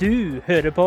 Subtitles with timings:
[0.00, 0.84] Du hører på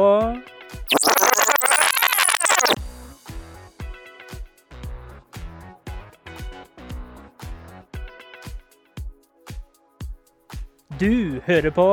[11.00, 11.88] Du hører på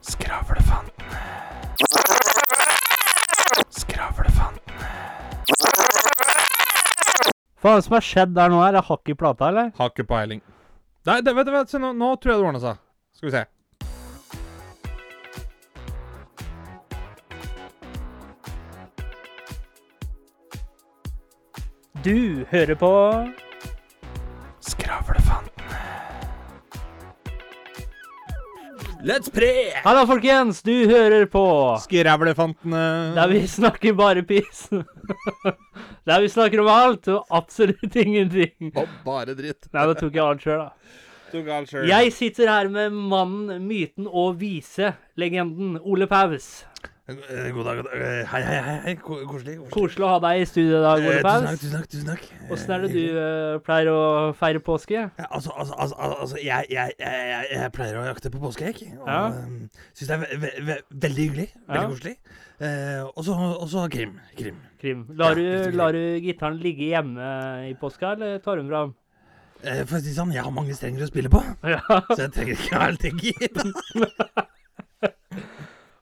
[0.00, 1.20] Skravlefantene.
[3.68, 4.90] Skravlefantene.
[7.60, 8.62] Er som har skjedd der nå?
[8.64, 9.72] Er det hakk i plata, eller?
[9.76, 10.40] Har ikke peiling.
[11.04, 12.86] Nei, det, vet du vet se nå, nå tror jeg det ordna seg.
[13.18, 13.48] Skal vi se.
[22.04, 22.90] Du hører på
[24.64, 25.80] Skravlefantene.
[29.04, 29.50] Let's pre!
[29.84, 30.62] Hallo, folkens!
[30.64, 31.42] Du hører på
[31.84, 32.80] Skravlefantene.
[33.18, 34.70] Der vi snakker bare piss.
[36.08, 38.72] Der vi snakker om alt og absolutt ingenting.
[38.72, 39.68] Og bare dritt.
[39.68, 40.96] Nei, da tok jeg alt sjøl, da.
[41.30, 41.86] Tok alt selv.
[41.92, 46.64] Jeg sitter her med mannen, myten og viselegenden Ole Paus.
[47.08, 47.78] God dag, god dag.
[47.94, 48.78] Eh, Hei, hei, hei.
[48.84, 48.94] hei.
[48.96, 49.56] Ko- Koselig.
[49.72, 50.04] koselig.
[50.06, 51.58] Å ha deg i studio i dag, Eh, Ole Paus.
[51.60, 51.88] tusen takk.
[51.90, 52.26] tusen takk.
[52.50, 54.92] Åssen er det du eh, pleier å feire påske?
[55.18, 58.82] Ja, altså, altså, altså, altså jeg, jeg, pleier å jakte på påskeegg.
[58.94, 59.08] Ja.
[59.08, 59.32] ja.
[59.94, 60.76] syns det er ve ve ve
[61.06, 61.48] veldig hyggelig.
[61.66, 62.16] Veldig koselig.
[63.16, 64.14] Og så krim.
[64.38, 64.56] Krim.
[64.80, 65.06] Krim.
[65.18, 67.32] Lar du, du gitaren ligge hjemme
[67.70, 68.94] i påska, eller tar du den fram?
[69.60, 71.80] For å si det sånn, jeg har mange strenger å spille på, Ja.
[72.14, 73.48] så jeg trenger ikke å alt helt gir.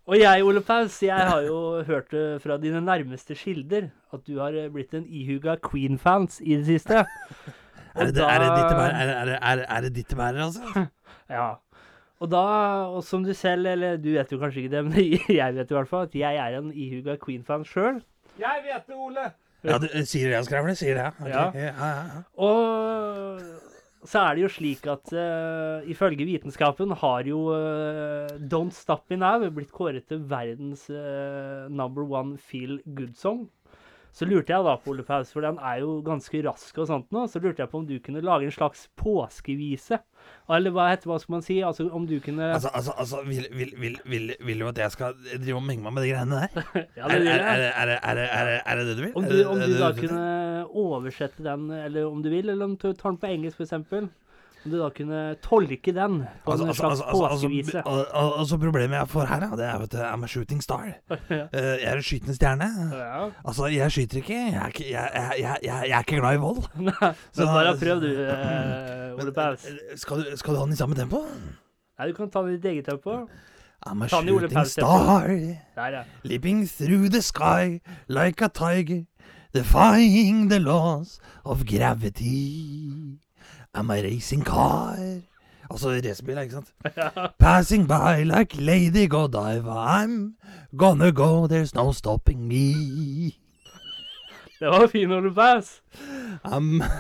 [0.09, 4.39] Og jeg, Ole Paus, jeg har jo hørt det fra dine nærmeste kilder at du
[4.41, 7.03] har eh, blitt en ihuga Queen-fans i det siste.
[7.99, 10.87] Er det, er det ditt bærer, er, er, er, det- er ditt bærer, altså?
[11.29, 11.49] Ja.
[12.21, 12.41] Og da,
[12.89, 14.97] og som du selv, eller du vet jo kanskje ikke det, men
[15.41, 18.01] jeg vet i hvert fall at jeg er en ihuga Queen-fan sjøl.
[18.41, 19.29] Jeg vet det, Ole.
[19.67, 20.73] Ja, du eh, sier det, skravle.
[20.79, 21.07] Sier det.
[21.21, 21.31] okay.
[21.35, 21.45] Ja.
[21.53, 22.23] ja, ja, ja.
[22.41, 23.68] Og
[24.07, 29.19] så er det jo slik at uh, ifølge vitenskapen har jo uh, Don't Stop Me
[29.19, 33.49] Now blitt kåret til verdens uh, number one feel good-song.
[34.19, 37.13] Så lurte jeg da på Ole Paus, for den er jo ganske rask og sånt
[37.15, 40.01] nå, så lurte jeg på om du kunne lage en slags påskevise.
[40.51, 41.61] Eller hva heter hva skal man si?
[41.63, 44.97] Altså om du kunne Altså, altså, altså vil, vil, vil, vil, vil du at jeg
[44.97, 46.67] skal drive og menge meg med de greiene der?
[46.99, 47.39] Ja, det vil jeg.
[47.39, 49.13] er, er, er, er, er det det du vil?
[49.21, 50.25] Om du, om du da kunne
[50.67, 54.11] oversette den, eller om du vil, eller om du tar den på engelsk f.eks.
[54.65, 56.15] Om du da kunne tolke den
[56.45, 57.77] på Altså, en altså, slags altså, altså, påskevise.
[57.79, 60.63] altså, al- al- altså Problemet jeg får her, da, det er at I'm a shooting
[60.63, 60.87] star.
[61.31, 61.45] Ja.
[61.53, 62.69] Eh, Jeg er en skytende stjerne.
[62.93, 63.29] Ja.
[63.45, 64.35] Altså, jeg skyter ikke.
[64.35, 66.63] Jeg er ikke, jeg, jeg, jeg, er ikke glad i vold.
[66.89, 69.65] Nei, Så- men bare prøv du, uh, Ole Paus.
[69.67, 71.23] Eh, Skal du, skal du ha den i samme tempo?
[71.99, 73.29] Nei, du kan ta den i ditt eget tempo.
[73.87, 75.29] I'm a shooting star,
[75.77, 76.03] Der, ja.
[76.25, 79.05] leaping through the sky like a tiger,
[79.55, 83.19] defying the laws of gravity.
[83.79, 84.97] I'm a racing car.
[85.71, 86.73] Altså racerbil, ikke sant?
[87.39, 89.71] Passing by like Lady Godiva.
[89.71, 90.35] I'm
[90.77, 93.39] gonna go, there's no stopping me.
[94.59, 95.81] Det var fin, Ole Pass.
[96.45, 96.83] I'm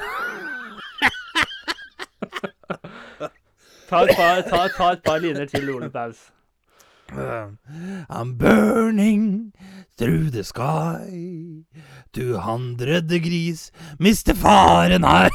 [3.88, 6.30] Ta et par, ta, ta et par linjer til, Ole Paus.
[7.10, 9.52] I'm burning
[9.96, 11.64] through the sky.
[12.12, 15.30] 200 gris, mister faren her.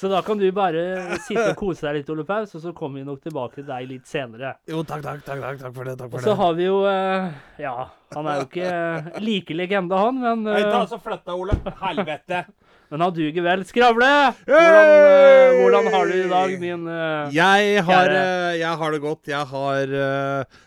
[0.00, 0.82] Så da kan du bare
[1.20, 3.88] sitte og kose deg litt, Ole Paus, og så kommer vi nok tilbake til deg
[3.90, 4.54] litt senere.
[4.70, 5.96] Jo, takk, takk, takk, takk, takk for det.
[6.00, 7.26] Takk Og for så har vi jo eh,
[7.60, 7.74] Ja,
[8.14, 11.58] han er jo ikke like legende, han, men eh, så flytt deg, Ole.
[11.82, 12.44] Helvete.
[12.90, 13.60] Men han duger vel.
[13.68, 14.06] Skravle!
[14.48, 19.00] Hvordan, uh, hvordan har du i dag, min uh, Jeg har, eh, jeg har det
[19.04, 19.30] godt.
[19.30, 19.92] Jeg har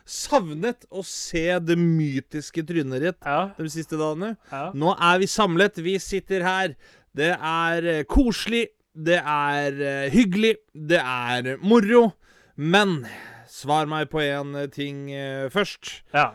[0.08, 4.36] savnet å se det mytiske trynet ditt Ja, de siste dagene.
[4.54, 4.70] ja.
[4.74, 5.82] Nå er vi samlet.
[5.84, 6.78] Vi sitter her.
[7.14, 8.70] Det er koselig.
[8.94, 10.56] Det er hyggelig.
[10.74, 12.14] Det er moro.
[12.56, 13.02] Men
[13.50, 15.10] svar meg på én ting
[15.52, 16.00] først.
[16.16, 16.32] ja.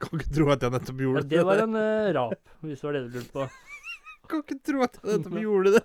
[0.00, 2.88] Kan ikke tro at jeg nettopp gjorde Det Det var en uh, rap, hvis det
[2.88, 3.48] var det du lurte på.
[4.30, 5.82] Kan ikke tro at jeg nettopp gjorde det.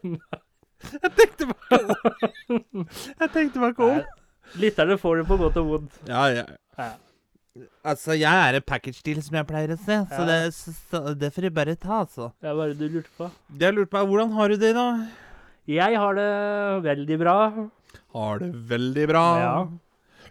[0.85, 2.85] Jeg tenkte meg ikke om.
[3.23, 4.05] Jeg tenkte meg ikke om.
[4.61, 5.99] Lytterne får det på godt og vondt.
[6.07, 6.45] Ja, ja.
[6.77, 6.93] Ja.
[7.87, 9.97] Altså, jeg er en package deal, som jeg pleier å si.
[10.11, 12.29] Så det, så, så, det får du bare ta, altså.
[12.43, 13.29] Det er bare du lurte på.
[13.47, 14.85] Det jeg lurte på, er hvordan har du det, da?
[15.71, 16.29] Jeg har det
[16.85, 17.37] veldig bra.
[18.15, 19.25] Har det veldig bra.
[19.41, 19.55] Ja.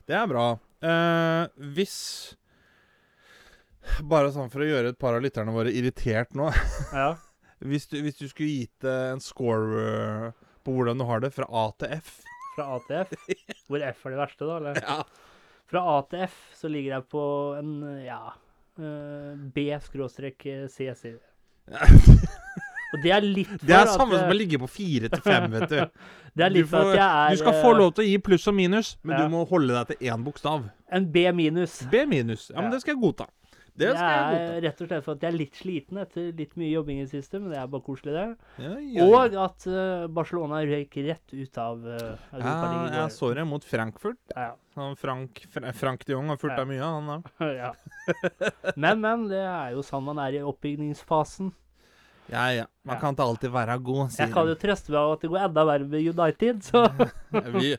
[0.04, 0.46] Det er bra.
[0.84, 1.96] Uh, hvis
[4.02, 6.50] Bare sånn for å gjøre et par av lytterne våre irritert nå.
[6.92, 7.14] Ja.
[7.64, 10.32] Hvis du, hvis du skulle gitt eh, en score eh,
[10.66, 12.10] på hvordan du har det, fra A til F
[12.56, 13.14] Fra A til F.
[13.70, 14.56] Hvor F er det verste, da?
[14.58, 14.80] eller?
[14.82, 14.96] Ja.
[15.70, 17.22] Fra A til F så ligger jeg på
[17.56, 17.70] en
[18.04, 18.18] ja
[18.76, 21.22] eh, B skråstrek C, sier.
[22.94, 25.46] Og det er litt for Det er samme som å ligge på fire til fem,
[25.54, 25.78] vet du.
[26.34, 28.06] Det er Du, litt for får, at jeg er du skal få lov til å
[28.10, 29.22] gi pluss og minus, men Ja.
[29.24, 30.68] du må holde deg til én bokstav.
[30.94, 31.80] en B minus.
[31.90, 32.50] B minus.
[32.52, 32.76] Ja, men Ja.
[32.76, 33.26] det skal jeg godta.
[33.74, 34.50] Det skal jeg Det godta.
[34.54, 37.06] er rett og slett for at jeg er litt sliten etter litt mye jobbing i
[37.06, 38.26] det siste, men det er bare koselig, det.
[38.62, 39.06] Ja, ja, ja.
[39.08, 42.54] Og at uh, Barcelona røyk rett ut av uh, Ja,
[42.94, 44.20] jeg så det mot Frankfurt.
[44.36, 44.52] Ja,
[45.00, 45.42] Frank,
[45.74, 47.18] Frank de Jong har fulgt deg mye, han da.
[47.64, 47.72] ja.
[48.76, 49.26] Men, men.
[49.34, 51.50] Det er jo sånn man er i oppbygningsfasen.
[52.30, 52.64] Ja, ja.
[52.86, 55.30] Man kan ikke alltid være god, sier Jeg kan jo trøste meg av at det
[55.32, 56.86] går enda verre med United, så.
[57.58, 57.74] Vi,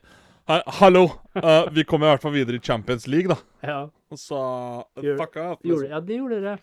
[0.48, 1.04] hallo!
[1.36, 3.38] Uh, vi kommer i hvert fall videre i Champions League, da.
[3.66, 3.80] ja.
[4.14, 4.38] Og så
[5.02, 5.62] Gjør- fuck off.
[5.66, 5.90] Gjorde, Liksom.
[5.90, 6.58] ja, det gjorde dere.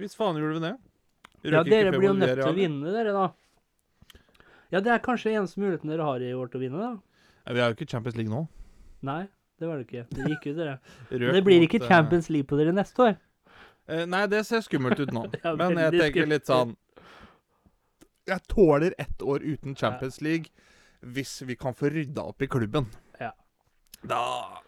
[0.00, 0.76] Hvis faen gjorde vi det?
[1.42, 3.26] Vi Ja, dere blir jo nødt til å vinne, dere, da.
[4.72, 6.96] Ja, det er kanskje eneste muligheten dere har i år til å vinne, da.
[7.46, 8.48] Ja, Vi er jo ikke Champions League nå.
[9.02, 9.28] Nei,
[9.60, 10.06] det var det ikke.
[10.10, 10.78] Det gikk ut, dere.
[11.36, 13.16] Det blir ikke eh, Champions League på dere neste år.
[13.86, 15.26] Uh, nei, det ser skummelt ut nå.
[15.44, 16.74] Ja, Men jeg tenker tenker litt sånn
[18.26, 20.50] Jeg tåler ett år uten Champions League
[21.06, 22.88] hvis vi kan få rydda opp i klubben.
[24.06, 24.20] Da,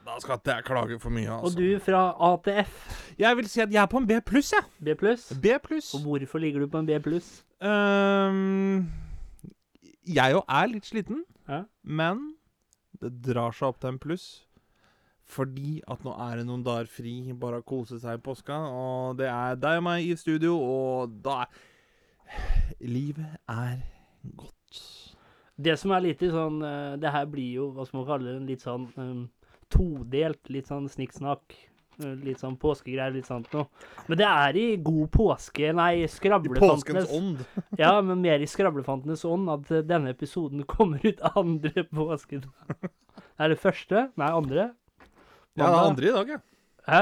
[0.07, 1.51] da skal ikke jeg klage for mye, altså.
[1.53, 2.01] Og du fra
[2.33, 2.73] ATF,
[3.19, 4.65] Jeg vil si at jeg er på en B pluss, jeg.
[4.83, 5.29] B pluss.
[5.43, 5.93] B pluss.
[5.95, 7.45] Og hvorfor ligger du på en B pluss?
[7.61, 8.89] Um,
[10.07, 11.65] jeg jo er litt sliten, Ja.
[11.85, 12.35] men
[13.01, 14.29] det drar seg opp til en pluss.
[15.29, 18.57] Fordi at nå er det noen dager fri, bare å kose seg i påska.
[18.73, 21.47] Og det er deg og meg i studio, og da er
[22.81, 23.79] Livet er
[24.37, 24.58] godt.
[25.59, 28.35] Det som er litt i sånn eh, Det her blir jo, hva skal man kalle
[28.37, 29.25] det, litt sånn um,
[29.75, 30.41] todelt.
[30.55, 31.57] Litt sånn snikksnakk.
[32.03, 33.67] eh, Litt sånn påskegreier, litt sånt noe.
[34.07, 37.43] Men det er i god påske, nei, I påskens ånd.
[37.83, 42.47] Ja, men mer i skravlefantenes ånd at eh, denne episoden kommer ut andre påsken.
[43.39, 44.09] Er det første?
[44.19, 44.71] Nei, andre?
[45.59, 46.39] Ja, det er andre i dag, ja.
[46.89, 47.01] Hæ?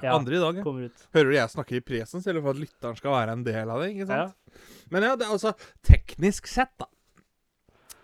[0.00, 0.62] Ja, Andre i dag, ja.
[0.64, 1.02] kommer ut.
[1.12, 3.82] Hører du jeg snakker i presens, eller for at lytteren skal være en del av
[3.84, 3.90] det?
[3.92, 4.32] ikke sant?
[4.32, 4.78] Ja.
[4.94, 5.52] Men ja, det er altså
[5.84, 6.88] Teknisk sett, da.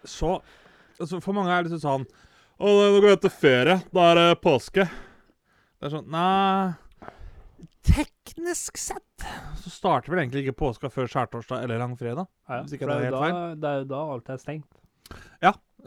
[0.08, 0.38] Så
[0.98, 2.08] altså For mange er det liksom sånn
[2.58, 3.78] Å, nå går jeg til ferie.
[3.94, 4.88] Da er det påske.
[5.78, 6.74] Det er sånn Nei
[7.88, 9.24] Teknisk sett
[9.56, 12.26] så starter vel egentlig ikke påska før skjærtorsdag eller langfredag.
[12.50, 14.68] Ja, Hvis ikke det er helt da, det er jo da alt er stengt.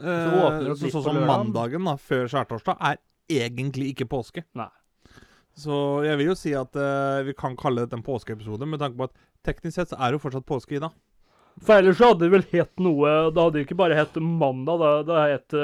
[0.00, 3.00] Eh, det opp så, sånn som så mandagen da, før skjærtorsdag er
[3.32, 4.44] egentlig ikke påske.
[4.58, 4.70] Nei.
[5.58, 5.74] Så
[6.06, 9.10] jeg vil jo si at eh, vi kan kalle dette en påskeepisode, med tanke på
[9.10, 10.94] at teknisk sett så er det jo fortsatt påske i dag.
[11.62, 14.80] For ellers så hadde det vel hett noe Det hadde det ikke bare hett mandag,
[14.80, 14.88] da.
[15.06, 15.56] Det hadde hett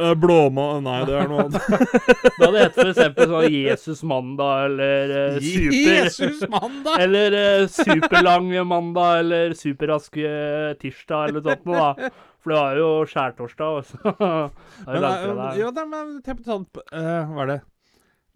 [0.00, 0.64] eh, blåma...
[0.82, 1.68] Nei, det er noe annet.
[2.38, 6.96] da hadde det hett eksempel sånn Jesus mandag, eller uh, super Jesus mandag!
[7.04, 12.12] Eller uh, superlang mandag, eller superrask eh, tirsdag, eller noe sånt noe, da.
[12.44, 14.00] For det var jo skjærtorsdag, også.
[14.04, 15.60] det er Men, eh, der.
[15.62, 17.60] ja, det men tenk på sånn eh, Hva er det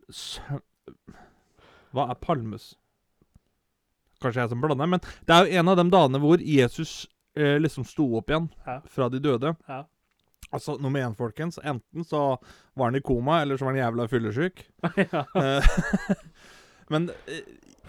[0.08, 0.62] Sø-
[1.92, 2.70] Hva er palmes?
[4.22, 7.06] Kanskje jeg som blander, men det er jo en av de dagene hvor Jesus
[7.38, 8.80] eh, liksom sto opp igjen Ja.
[8.90, 9.54] fra de døde.
[9.68, 9.84] Ja.
[10.50, 11.58] Altså, nummer én, folkens.
[11.62, 12.38] Enten så
[12.74, 14.62] var han i koma, eller så var han jævla fyllesyk.
[15.12, 15.24] ja.
[15.36, 15.68] Eh,
[16.92, 17.42] men eh,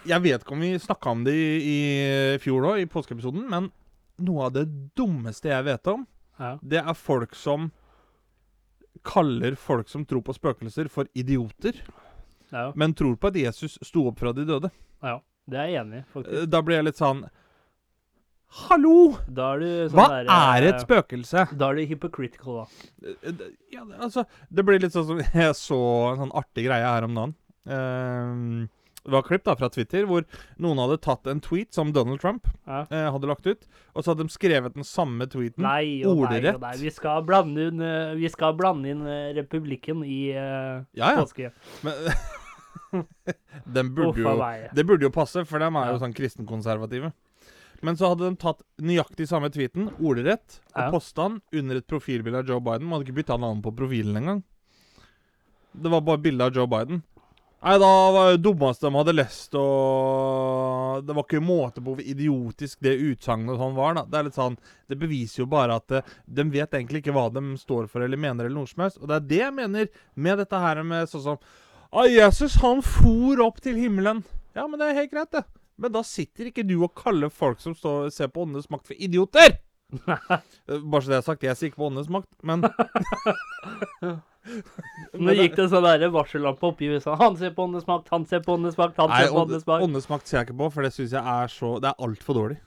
[0.06, 3.70] jeg vet ikke om vi snakka om det i, i fjor òg, i påskeepisoden, men
[4.20, 4.66] noe av det
[4.96, 6.06] dummeste jeg vet om,
[6.38, 6.54] ja.
[6.62, 7.70] det er folk som
[9.06, 11.78] kaller folk som tror på spøkelser, for idioter,
[12.52, 12.66] ja.
[12.76, 14.70] men tror på at Jesus sto opp fra de døde.
[15.02, 15.18] ja.
[15.48, 16.50] Det er jeg enig i, Eh, faktisk.
[16.50, 17.22] Da blir jeg litt sånn
[18.66, 19.14] Hallo!
[19.30, 21.44] Da er du sånn Hva der, er eh, et spøkelse?
[21.58, 23.12] Da er du hypocritical, da.
[23.22, 25.78] Eh, Ja, altså, det blir litt sånn som Jeg så
[26.12, 27.34] en sånn artig greie her om dagen.
[27.70, 28.66] Eh,
[29.00, 30.26] det var klipp da fra Twitter hvor
[30.60, 32.82] noen hadde tatt en tweet som Donald Trump Ja.
[32.90, 33.62] eh, hadde lagt ut,
[33.94, 35.62] og så hadde de skrevet den samme tweeten.
[35.64, 36.58] Nei og nei ordrett.
[36.58, 36.74] og nei.
[36.82, 41.22] Vi skal blande inn, eh, vi skal blande inn eh, republikken i eh, Ja, ja.
[41.22, 41.52] påske.
[41.86, 41.94] Men
[43.76, 44.36] den burde jo.
[44.74, 47.12] Det burde jo passe, for de er jo sånn kristenkonservative.
[47.82, 50.90] Men så hadde de tatt nøyaktig samme tweeten, ordrett, og Ja.
[50.92, 52.84] posta den under et profilbilde av Joe Biden.
[52.84, 54.42] Man hadde ikke bytta navn på profilen engang.
[55.72, 57.02] Det var bare bilde av Joe Biden.
[57.62, 62.00] Nei, da var det dummeste de hadde lest, og Det var ikke måte på hvor
[62.04, 64.04] idiotisk det utsagnet sånn var, da.
[64.08, 64.56] Det er litt sånn
[64.88, 68.16] Det beviser jo bare at eh, de vet egentlig ikke hva de står for eller
[68.20, 68.98] mener, eller noe som helst.
[69.00, 71.38] Og det er det jeg mener med dette her med sånn som
[71.92, 74.22] Ah, Jesus, han for opp til himmelen.
[74.54, 75.42] Ja, men det er helt greit, det.
[75.80, 78.96] Men da sitter ikke du og kaller folk som står, ser på Åndenes makt, for
[79.00, 79.56] idioter!
[80.70, 82.62] Eh, Bare så det er sagt, jeg sier ikke på Åndenes makt, men
[85.20, 87.16] Nå gikk det sånn der varsellampe oppi i USA.
[87.20, 89.66] Han ser på åndenes makt, han ser på åndenes makt, han ser på ånde- åndenes
[89.66, 89.84] makt.
[89.88, 92.38] Åndenes makt ser jeg ikke på, for det syns jeg er så Det er altfor
[92.38, 92.58] dårlig.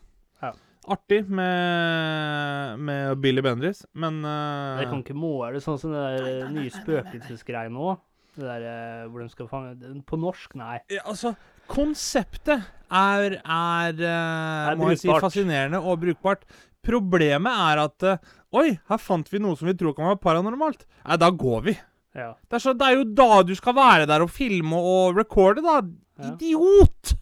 [0.44, 0.52] Ja.
[0.98, 6.28] Artig med, med Billy Bendriss, men uh, Jeg kan ikke måle sånn som det der
[6.44, 8.04] eh, nye spøkelsesgreiene òg.
[8.34, 10.80] Det der eh, hvor de skal fange På norsk, nei.
[10.92, 11.36] Ja, altså,
[11.70, 16.48] konseptet er, er, eh, Er må jeg si, fascinerende og brukbart.
[16.84, 20.86] Problemet er at eh, Oi, her fant vi noe som vi tror kan være paranormalt.
[21.08, 21.74] Nei, da går vi.
[22.14, 22.34] Ja.
[22.38, 25.64] Det er, så, det er jo da du skal være der og filme og recorde,
[25.66, 25.80] da.
[26.22, 26.34] Ja.
[26.34, 27.16] Idiot!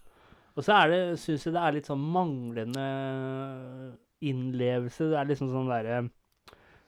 [0.59, 2.87] Og så er det, syns jeg det er litt sånn manglende
[4.27, 5.07] innlevelse.
[5.13, 6.01] Det er liksom sånn derre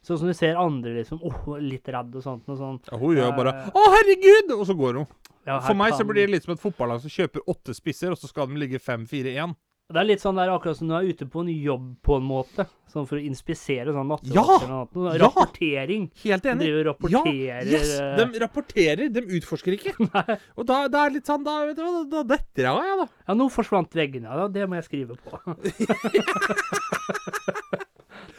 [0.03, 2.43] Sånn som du ser andre liksom åh, litt redd og sånt.
[2.51, 2.83] Og sånt.
[2.91, 3.71] Ja, hun gjør bare ja.
[3.71, 5.07] 'Å, herregud!' Og så går hun.
[5.47, 8.17] Ja, For meg så blir det litt som et fotballag som kjøper åtte spisser, og
[8.19, 9.55] så skal de ligge 5-4-1.
[9.93, 12.23] Det er litt sånn der akkurat som du er ute på en jobb på en
[12.23, 12.63] måte.
[12.89, 14.15] Sånn for å inspisere sånn Ja!
[14.15, 14.87] nattevasker og.
[15.03, 15.11] Ja!
[15.25, 16.07] Rapportering.
[16.23, 16.67] Helt De enig.
[16.71, 17.91] De og Ja, yes!
[17.99, 19.91] eh, De rapporterer, de utforsker ikke.
[20.57, 22.97] Og da, det er litt sånn Da, vet du hva, da detter jeg av, jeg,
[23.03, 23.07] da.
[23.27, 24.31] Ja, nå forsvant veggene.
[24.31, 25.35] Ja, det må jeg skrive på.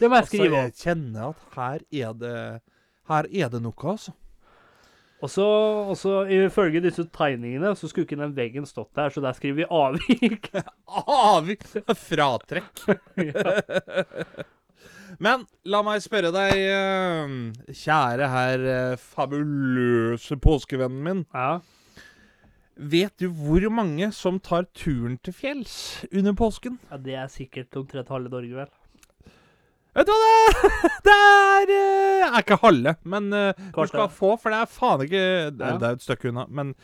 [0.04, 2.37] det må jeg Altså, skrive jeg kjenner at her er det
[3.08, 4.12] Her er det noe, altså.
[5.25, 5.44] Og så,
[5.88, 9.66] også, ifølge disse tegningene, så skulle ikke den veggen stått der, så der skriver vi
[9.73, 10.50] avvik.
[11.32, 11.64] Avvik
[11.96, 12.84] Fratrekk.
[15.25, 17.26] Men la meg spørre deg, eh,
[17.70, 21.25] kjære herr eh, fabuløse påskevennen min.
[21.32, 21.61] Ja.
[22.75, 25.75] Vet du hvor mange som tar turen til fjells
[26.11, 26.80] under påsken?
[26.90, 28.73] ja, det er sikkert omtrent halve Norge, vel.
[29.94, 30.70] Vet du hva, det,
[31.06, 35.00] det er eh, er ikke halve, men eh, du skal få, for det er faen
[35.06, 35.24] ikke
[35.54, 35.78] Det er, Ja.
[35.78, 36.74] det er et stykke unna, men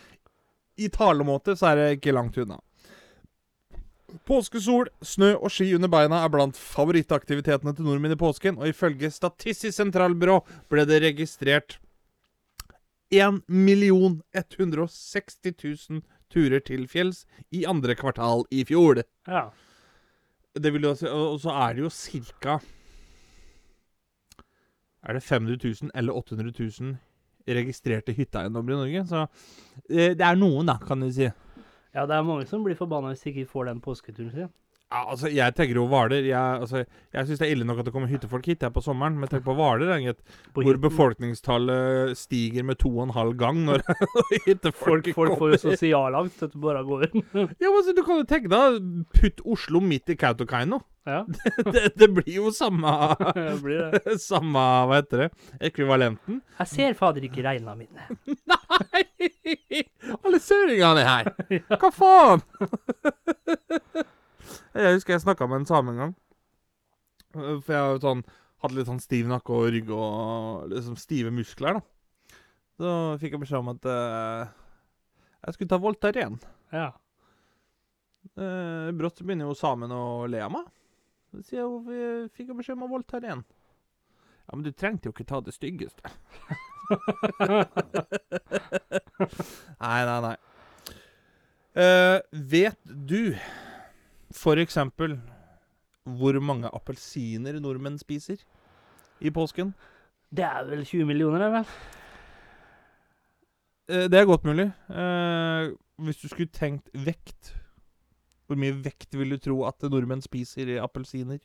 [0.81, 2.59] i talemåte så er det ikke langt unna.
[4.27, 9.11] Påskesol, snø og ski under beina er blant favorittaktivitetene til nordmenn i påsken, og ifølge
[9.15, 10.37] Statistisk sentralbyrå
[10.71, 11.71] ble det registrert
[13.11, 15.37] 1 160
[15.91, 19.03] 000 turer til fjells i andre kvartal i fjor.
[19.27, 19.49] Ja.
[20.55, 22.59] Det vil jo og så er det jo cirka
[25.03, 26.97] Er det 500 000 eller 800 000
[27.49, 29.05] registrerte hytteeiendommer i Norge?
[29.09, 29.23] Så
[29.89, 31.29] eh, det er noen, da, kan du si.
[31.95, 34.51] ja, det er mange som blir forbanna hvis de ikke får den påsketuren sin.
[34.91, 36.81] Ja, altså, Jeg tenker jo Hvaler Jeg, altså,
[37.15, 39.31] jeg syns det er ille nok at det kommer hyttefolk hit her på sommeren, men
[39.31, 40.15] tenk på Hvaler,
[40.57, 43.85] hvor befolkningstallet stiger med to og en halv gang når
[44.49, 47.23] hyttefolk Folk, folk får jo sosialangst vet du bare går inn.
[47.63, 48.81] Ja, men altså, Du kan jo tenke deg
[49.15, 50.81] Putt Oslo midt i Kautokeino.
[51.07, 51.23] ja,
[51.75, 52.91] Det, det blir jo samme
[53.39, 54.19] det blir det.
[54.23, 55.31] Samme, hva heter det,
[55.71, 56.43] ekvivalenten.
[56.61, 58.11] Jeg ser fader ikke regna mine.
[58.51, 59.07] Nei!
[60.21, 61.63] Alle søringene er her.
[61.81, 62.43] Hva faen?
[64.85, 66.15] Jeg husker jeg snakka med en same en gang.
[67.37, 68.25] Uh, For jeg sånn
[68.61, 72.37] hadde litt sånn stiv nakke og rygg og liksom stive muskler, da.
[72.81, 74.51] Så fikk jeg beskjed om at uh,
[75.47, 76.37] jeg skulle ta Voltaren.
[76.73, 76.91] Ja.
[78.37, 80.69] Uh, brått så begynner jo samen å le av meg.
[81.31, 83.43] Så sier jeg hvorfor fikk jeg beskjed om å Voltaren?
[84.51, 86.03] Ja, men du trengte jo ikke ta det styggeste.
[89.85, 90.37] nei, nei, nei.
[91.71, 92.19] Uh,
[92.51, 93.37] vet du
[94.31, 95.19] for eksempel
[96.05, 98.41] hvor mange appelsiner nordmenn spiser
[99.21, 99.75] i påsken?
[100.31, 101.73] Det er vel 20 millioner, det vel?
[103.91, 104.71] Eh, det er godt mulig.
[104.91, 105.73] Eh,
[106.05, 107.57] hvis du skulle tenkt vekt
[108.47, 111.39] Hvor mye vekt vil du tro at nordmenn spiser i appelsiner?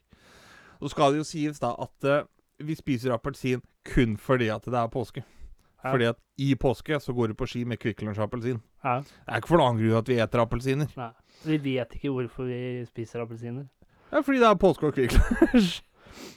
[0.79, 2.25] Så skal det jo sies da at eh,
[2.65, 5.23] vi spiser appelsin kun fordi at det er påske.
[5.83, 5.91] Ja.
[5.91, 8.61] Fordi at i påske så går du på ski med Kvikk Lunsj appelsin.
[8.85, 8.99] Ja.
[9.01, 10.91] Det er ikke for noen annen grunn at vi eter appelsiner.
[10.99, 11.09] Nei.
[11.45, 13.65] Vi vet ikke hvorfor vi spiser appelsiner.
[14.13, 15.75] Er fordi det er påske og Kvikk Lunsj.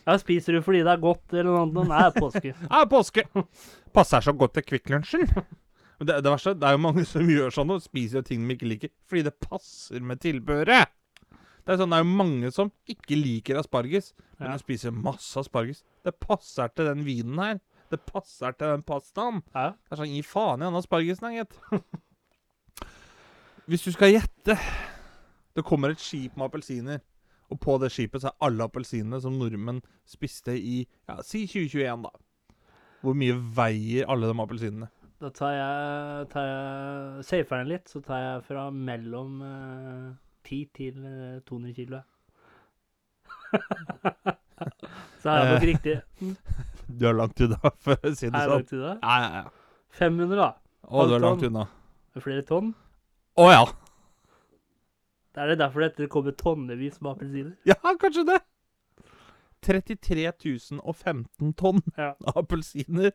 [0.09, 1.87] Ja, spiser du fordi det er godt eller noe annet?
[1.93, 2.51] Nei, påske.
[2.81, 3.23] Er påske!
[3.95, 5.29] Passer så godt til Kvikk Lunsjen.
[6.01, 8.67] Det, det verste, det er jo mange som gjør sånn og spiser ting de ikke
[8.73, 10.91] liker, fordi det passer med tilbehøret.
[11.63, 14.57] Det er sånn, det er jo mange som ikke liker asparges, men Ja.
[14.57, 15.85] de spiser masse asparges.
[16.07, 17.61] Det passer til den vinen her.
[17.93, 19.43] Det passer til den pastaen.
[19.55, 19.73] Ja.
[19.79, 21.59] Det er sånn, gi faen i den aspargesen, gitt.
[23.69, 24.55] Hvis du skal gjette
[25.57, 27.01] Det kommer et skip med appelsiner,
[27.51, 32.05] og på det skipet så er alle appelsinene som nordmenn spiste i ja, si 2021,
[32.05, 32.11] da.
[33.03, 34.89] Hvor mye veier alle de appelsinene?
[35.19, 40.13] Da tar jeg, tar jeg Safer den litt, så tar jeg fra mellom eh,
[40.47, 42.03] 10 til eh, 200 kilo.
[45.23, 45.69] så er jeg nok Eh.
[45.73, 45.97] riktig.
[46.89, 48.53] Du er langt unna, for å si det Er jeg sånn.
[48.55, 48.93] langt unna?
[49.03, 49.51] Ja, ja, ja.
[49.99, 50.47] 500, da.
[50.89, 51.65] Å, du er langt unna.
[52.17, 52.71] Flere tonn.
[53.39, 53.65] Å ja.
[55.35, 57.53] Det er det derfor dette kommer tonnevis med appelsiner.
[57.69, 58.41] Ja, kanskje det.
[59.67, 60.33] 33
[60.81, 62.13] 015 tonn Ja.
[62.39, 63.13] appelsiner.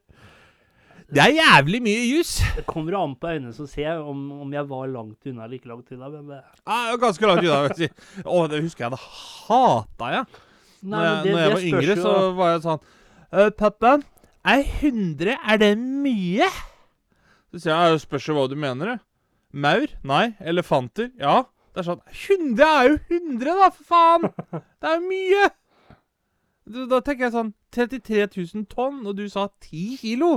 [1.13, 2.37] Det er jævlig mye jus.
[2.55, 5.59] Det kommer jo an på øynene som ser om, om jeg var langt unna eller
[5.59, 6.09] ikke langt unna.
[6.09, 7.59] Men det, Ja, jeg er ganske langt unna.
[7.67, 8.23] vil jeg si.
[8.23, 8.95] Å, det husker jeg.
[8.95, 10.25] Det hata jeg.
[10.81, 12.63] nei, Når jeg, men det, når jeg det var spørs yngre, jo så var jeg
[12.67, 12.83] sånn
[13.33, 13.91] «Øh, Pappa,
[14.53, 16.49] er 100 Er det mye?
[17.51, 18.99] Så sier jeg, «Ja, spørs jo hva du mener, det.
[19.53, 19.87] Maur?
[20.03, 20.33] Nei.
[20.41, 21.11] Elefanter?
[21.21, 21.43] Ja.
[21.73, 24.25] Det er sånn 100 er jo 100, da, for faen!
[24.53, 25.45] Det er jo mye!
[26.63, 30.35] Da, da tenker jeg sånn 33 000 tonn, og du sa 10 kilo?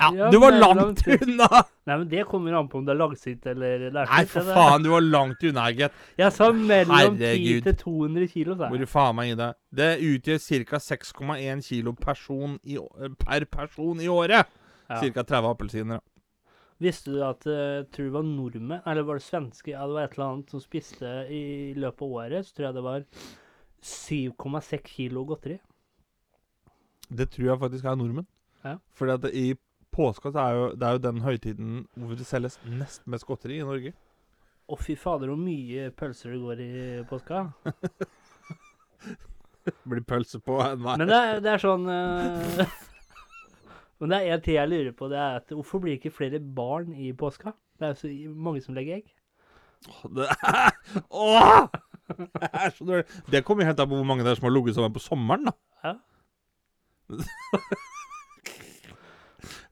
[0.00, 1.48] Ja, Ja, du var nei, langt unna!
[1.88, 4.12] Nei, men det kommer an på om det er langsint eller lærsynt.
[4.12, 5.94] Nei, for faen, du var langt unna, gitt.
[6.20, 8.74] Jeg sa mellom 10 til 200 kilo, sa jeg.
[8.74, 9.50] Hvor faen meg i det?
[9.80, 10.82] Det utgjør ca.
[10.90, 12.76] 6,1 kilo person i,
[13.24, 14.52] per person i året.
[14.90, 15.00] Ja.
[15.00, 15.22] Ca.
[15.22, 16.00] 30 appelsiner.
[16.80, 20.06] Visste du at uh, tror det var nordmenn, eller var det svenske, ja, det var
[20.06, 21.42] et eller annet som spiste i
[21.76, 23.08] løpet av året, så tror jeg det var
[23.84, 25.58] 7,6 kilo godteri.
[27.10, 28.28] Det tror jeg faktisk er nordmenn.
[28.64, 28.78] Ja.
[28.96, 29.46] Fordi at i
[29.90, 33.58] påska så er jo, det er jo den høytiden hvor det selges nest mest godteri
[33.60, 33.92] i Norge.
[34.70, 36.72] Å, fy fader, hvor mye pølser det går i
[37.10, 37.48] påska.
[39.90, 41.00] Blir pølse på enhver.
[41.00, 42.76] Men det er, det er sånn eh,
[44.00, 46.16] Men det er en ting jeg lurer på, det er at hvorfor blir det ikke
[46.16, 47.52] flere barn i påska?
[47.78, 49.10] Det er jo så mange som legger egg.
[50.16, 50.70] Det er,
[51.24, 51.68] åh!
[52.08, 53.04] Det er så dårlig.
[53.30, 55.50] Det kommer helt an på hvor mange det er som har ligget sammen på sommeren,
[55.50, 55.52] da.
[55.84, 55.94] Ja.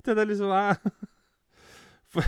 [0.04, 0.76] Det er liksom jeg...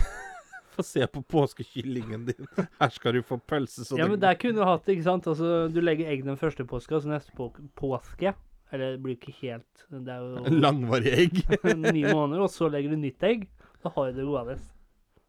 [0.71, 2.47] Få se på påskekyllingen din.
[2.79, 5.25] Her skal du få pølse så Ja, men der kunne du hatt det, ikke sant?
[5.27, 8.31] Altså, du legger egg den første påska, så neste på påske
[8.71, 11.41] Eller det blir ikke helt Det er jo Langvarig egg.
[11.91, 13.47] ni måneder, og så legger du nytt egg.
[13.83, 14.55] Da har du det gående.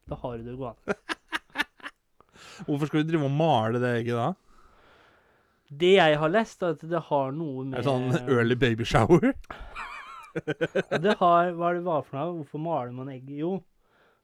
[0.07, 0.95] Da har du det gående.
[2.67, 4.29] Hvorfor skal du drive og male det egget da?
[5.73, 8.85] Det jeg har lest, er at det har noe Er med det sånn early baby
[8.85, 9.31] shower?
[10.33, 12.31] Det har Hva er det var for noe?
[12.39, 13.27] Hvorfor maler man egg?
[13.37, 13.51] Jo,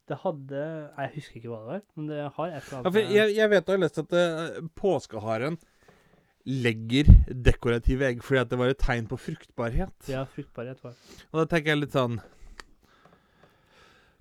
[0.09, 0.61] det hadde
[0.97, 3.35] Jeg husker ikke hva det var, men det har et eller Ja, annet med- jeg,
[3.37, 5.59] jeg vet du har lest at eh, påskeharen
[6.49, 9.93] legger dekorative egg fordi at det var et tegn på fruktbarhet.
[10.09, 10.95] Ja, fruktbarhet var
[11.29, 12.15] Og da tenker jeg litt sånn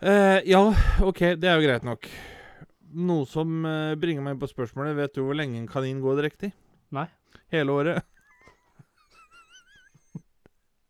[0.03, 0.61] eh, Ja,
[1.07, 2.09] OK, det er jo greit nok.
[2.99, 6.51] Noe som eh, bringer meg på spørsmålet Vet du hvor lenge en kanin går direkte
[6.51, 6.55] i?
[6.97, 7.07] Nei.
[7.53, 8.05] Hele året.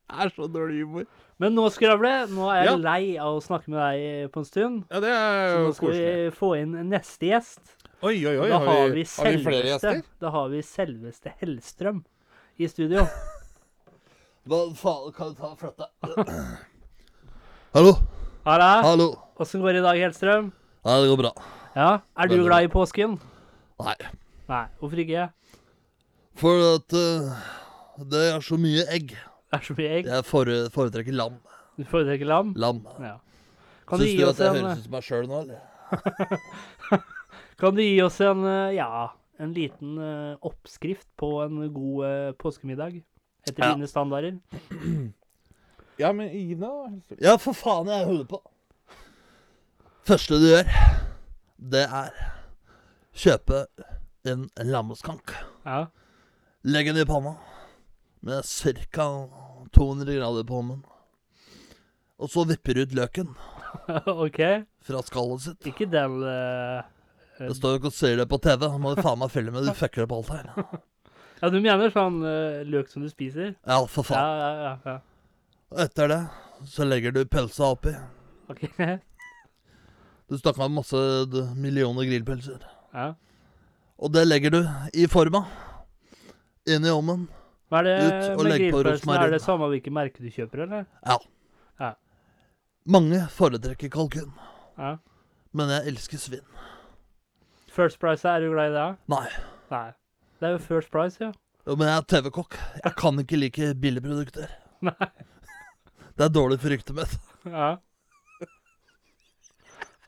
[0.08, 1.04] Det er så dårlig humor.
[1.38, 2.76] Men nå, Skravle, nå er jeg Ja.
[2.80, 4.78] lei av å snakke med deg på en stund.
[4.90, 5.58] Ja, det er jo koselig.
[5.58, 6.14] Så nå skal koselig.
[6.16, 7.74] vi få inn neste gjest.
[7.98, 8.48] Oi, oi, oi.
[8.48, 10.02] da har vi har vi flere selveste gjester?
[10.22, 11.96] Da har vi selveste Hellstrøm
[12.62, 13.02] i studio.
[14.48, 15.88] Hva faen kan du ta og flytte?
[17.74, 17.96] Hallo?
[18.46, 18.68] Halla.
[18.86, 19.08] Hallo?
[19.42, 20.52] Åssen går det i dag, Hellstrøm?
[20.86, 21.34] Ja, det går bra.
[21.74, 23.18] Ja, Er du Veldig glad i påsken?
[23.82, 23.96] Nei.
[24.46, 25.26] Nei, hvorfor ikke?
[26.38, 27.44] For at uh,
[28.14, 29.18] det er så mye egg.
[29.18, 30.14] Det er så mye egg.
[30.14, 31.42] Jeg fore, foretrekker lam.
[31.74, 32.54] Du foretrekker lam?
[32.54, 32.84] Lam.
[33.02, 33.16] Ja.
[33.90, 37.06] Kan du, Syns gi du at jeg en, høres ut som meg sjøl nå, eller?
[37.58, 42.32] kan du gi oss en, eh, ja, en liten eh, oppskrift på en god eh,
[42.38, 43.00] påskemiddag?
[43.48, 43.74] Etter Ja.
[43.74, 44.38] dine standarder?
[45.98, 46.68] Ja, men Ina
[47.18, 48.38] Ja, for faen, jeg holder på.
[50.06, 50.68] Første du gjør,
[51.58, 52.12] det er
[53.18, 53.64] kjøpe
[54.30, 55.32] en lammeskank.
[55.66, 55.80] Ja.
[56.62, 57.32] Legg den i panna
[58.22, 59.08] med ca.
[59.74, 60.84] 200 grader på ovnen.
[62.22, 63.34] Og så vipper du ut løken
[64.24, 64.38] OK.
[64.86, 65.66] fra skallet sitt.
[65.66, 66.86] Ikke den eh,
[67.38, 68.64] Det står jo ikke og ser det på TV.
[68.66, 69.66] Nå må du faen meg følge med.
[69.68, 70.52] Du fucker opp alt her.
[71.38, 73.52] Ja, du mener sånn uh, løk som du spiser?
[73.62, 74.18] Ja, for faen.
[74.18, 74.72] ja, ja.
[74.82, 74.94] ja.
[75.70, 76.16] Og etter det
[76.66, 77.92] så legger du pølsa oppi.
[78.50, 78.64] OK.
[80.28, 80.98] Du snakker om masse
[81.56, 82.64] millioner grillpølser.
[82.92, 83.12] Ja.
[84.02, 84.58] Og det legger du
[84.98, 85.44] i forma.
[86.68, 87.22] Inn i ovnen.
[87.70, 88.90] Hva er det Ut og med grillpølsene?
[88.98, 89.24] rosmarin.
[89.28, 90.84] Er det samme hvilket merke du kjøper, eller?
[91.06, 91.16] Ja.
[91.80, 91.92] Ja.
[92.98, 94.34] Mange foretrekker kalkun,
[94.76, 94.96] Ja.
[95.56, 96.44] men jeg elsker svinn.
[97.78, 98.86] First Price, er du glad i det?
[99.12, 99.26] Nei.
[99.70, 99.86] Nei.
[100.40, 101.30] Det er jo First Price, ja.
[101.68, 102.56] Jo, Men jeg er TV-kokk.
[102.84, 104.48] Jeg kan ikke like billigprodukter.
[104.88, 105.08] Nei.
[106.18, 107.14] Det er dårlig for ryktet mitt.
[107.46, 107.76] Ja.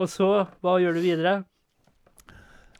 [0.01, 0.27] Og så,
[0.65, 1.35] hva gjør du videre?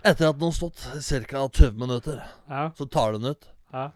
[0.01, 0.81] Etter at den har stått
[1.29, 1.43] ca.
[1.53, 2.71] 20 minutter, Ja.
[2.79, 3.47] så tar du den ut.
[3.75, 3.91] Ja.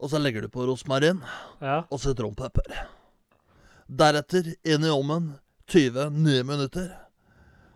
[0.00, 1.20] Og så legger du på rosmarin
[1.60, 1.82] Ja.
[1.90, 2.86] og sitronpepper.
[3.90, 5.34] Deretter inn i ovnen
[5.68, 6.92] 20 nye minutter.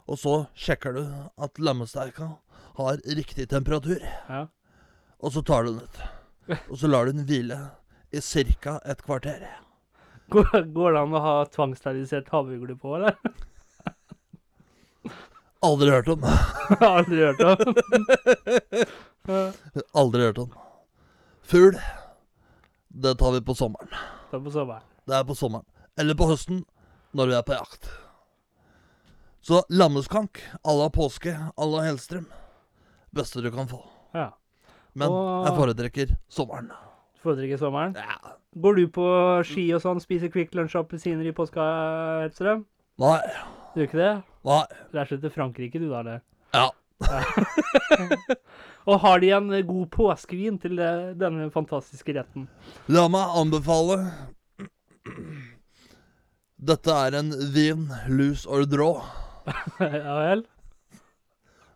[0.06, 1.02] Og så sjekker du
[1.42, 2.36] at lammesteika
[2.74, 4.00] har riktig temperatur.
[4.28, 4.46] ja.
[5.24, 6.58] Og så tar du den ut.
[6.68, 7.56] Og så lar du den hvile
[8.12, 8.80] i ca.
[8.84, 9.46] et kvarter.
[10.28, 13.16] Går, går det an å ha tvangssterilisert havøgle på, eller?
[15.64, 16.24] Aldri hørt om.
[16.80, 17.56] Aldri hørt om.
[19.94, 20.52] Aldri hørt om.
[21.42, 21.78] Fugl,
[22.88, 23.88] det tar vi på sommeren.
[24.30, 24.84] Det er på sommeren.
[25.08, 25.66] Det er på sommeren.
[25.96, 26.64] Eller på høsten,
[27.16, 27.88] når vi er på jakt.
[29.44, 32.28] Så lammeskank à la påske à la Hellstrøm.
[33.14, 33.80] Beste du kan få.
[34.14, 34.30] Ja.
[34.94, 36.70] Men Og- jeg foretrekker sommeren.
[37.24, 37.94] Foretrekker sommeren.
[37.96, 38.34] Ja.
[38.60, 39.04] Går du på
[39.46, 41.62] ski og sånn, spiser Quick Lunch appelsiner i påska,
[42.22, 42.64] Hellstrøm?
[43.02, 43.18] Nei,
[43.74, 44.22] Du gjør ikke det?
[44.46, 44.64] Nei.
[44.94, 46.20] Reiser du til Frankrike, du da, eller?
[46.54, 46.68] Ja.
[48.86, 52.46] Og har de en god påskevin til denne fantastiske retten?
[52.88, 53.96] La meg anbefale
[56.64, 59.02] Dette er en vin, loose or draw.
[59.80, 60.44] ja vel?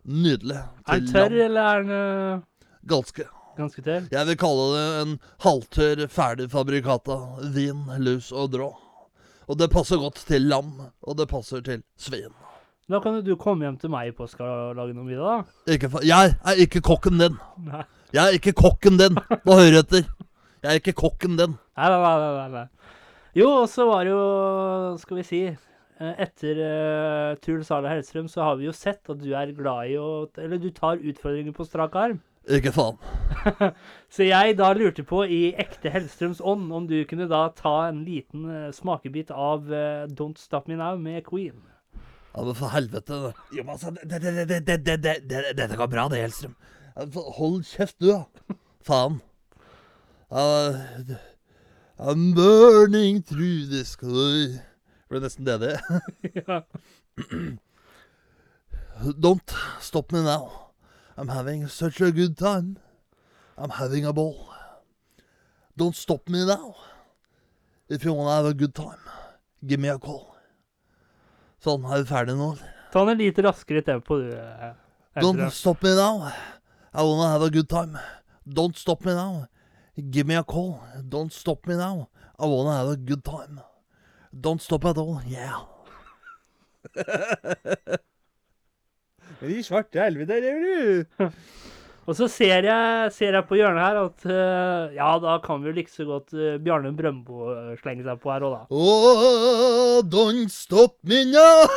[0.09, 0.57] Nydelig.
[0.89, 2.39] Er den tørr, eller er den eh,
[2.89, 3.27] Ganske.
[3.59, 4.07] ganske tørr?
[4.11, 7.17] Jeg vil kalle det en halvtørr, ferdig fabrikata
[7.53, 8.69] vin, lus og drå.
[9.49, 10.71] Og det passer godt til lam,
[11.05, 12.33] og det passer til svin.
[12.89, 15.73] Da kan du komme hjem til meg i påska og lage noe middag, da.
[15.75, 17.35] Ikke fa jeg er ikke kokken din.
[17.67, 19.13] Nei, Jeg er ikke kokken din.
[19.45, 20.07] Nå hører etter.
[20.63, 21.53] Jeg er ikke kokken din.
[21.77, 21.99] nei, nei.
[22.01, 22.63] nei, nei, nei.
[23.37, 24.23] Jo, og så var det jo,
[24.97, 25.41] skal vi si
[25.99, 29.97] Etter uh, Truls Arne Hellstrøm så har vi jo sett at du er glad i
[29.99, 32.21] å Eller du tar utfordringer på strak arm.
[32.55, 32.95] Ikke faen.
[34.15, 38.05] Så jeg da lurte på, i ekte Hellstrøms ånd, om du kunne da ta en
[38.07, 41.59] liten uh, smakebit av uh, Don't Stop Me Now med Queen.
[42.31, 43.33] Ja, men for helvete.
[43.51, 46.55] Jo, men altså, det, det, det, det, det, det, det, Dette går bra, det, Hellstrøm.
[47.39, 48.55] Hold kjeft, du, da.
[48.87, 49.19] Faen.
[50.31, 50.79] Uh,
[51.99, 54.61] I'm burning through the sky.
[55.09, 55.75] Det ble nesten det det.
[56.45, 56.61] ja.
[59.17, 60.69] Don't stop me now.
[61.17, 62.77] I'm having such a good time.
[63.57, 64.53] I'm having a ball.
[65.75, 66.75] Don't stop me now.
[67.89, 68.99] If you wanna have a good time,
[69.65, 70.35] give me a call.
[71.65, 72.51] Sånn, er vi ferdige nå?
[72.93, 74.29] Ta den litt raskere tempo, du.
[74.31, 74.75] eh,
[75.19, 76.29] Don't stop me now.
[76.93, 77.97] I wanna have a good time.
[78.47, 79.47] Don't stop me now.
[79.97, 80.79] Give me a call.
[81.09, 82.09] Don't stop me now.
[82.37, 83.59] I wanna have a good time.
[84.33, 85.21] Don't stop at all.
[85.27, 85.65] Yeah.
[89.39, 91.29] Men i svarte helvete, det gjør du.
[92.09, 95.69] Og så ser jeg, ser jeg på hjørnet her at uh, ja, da kan vi
[95.69, 98.61] jo like så godt uh, Bjarne Brøndbo eh, slenge seg på her òg, da.
[98.73, 101.69] Oh, don't stop me now.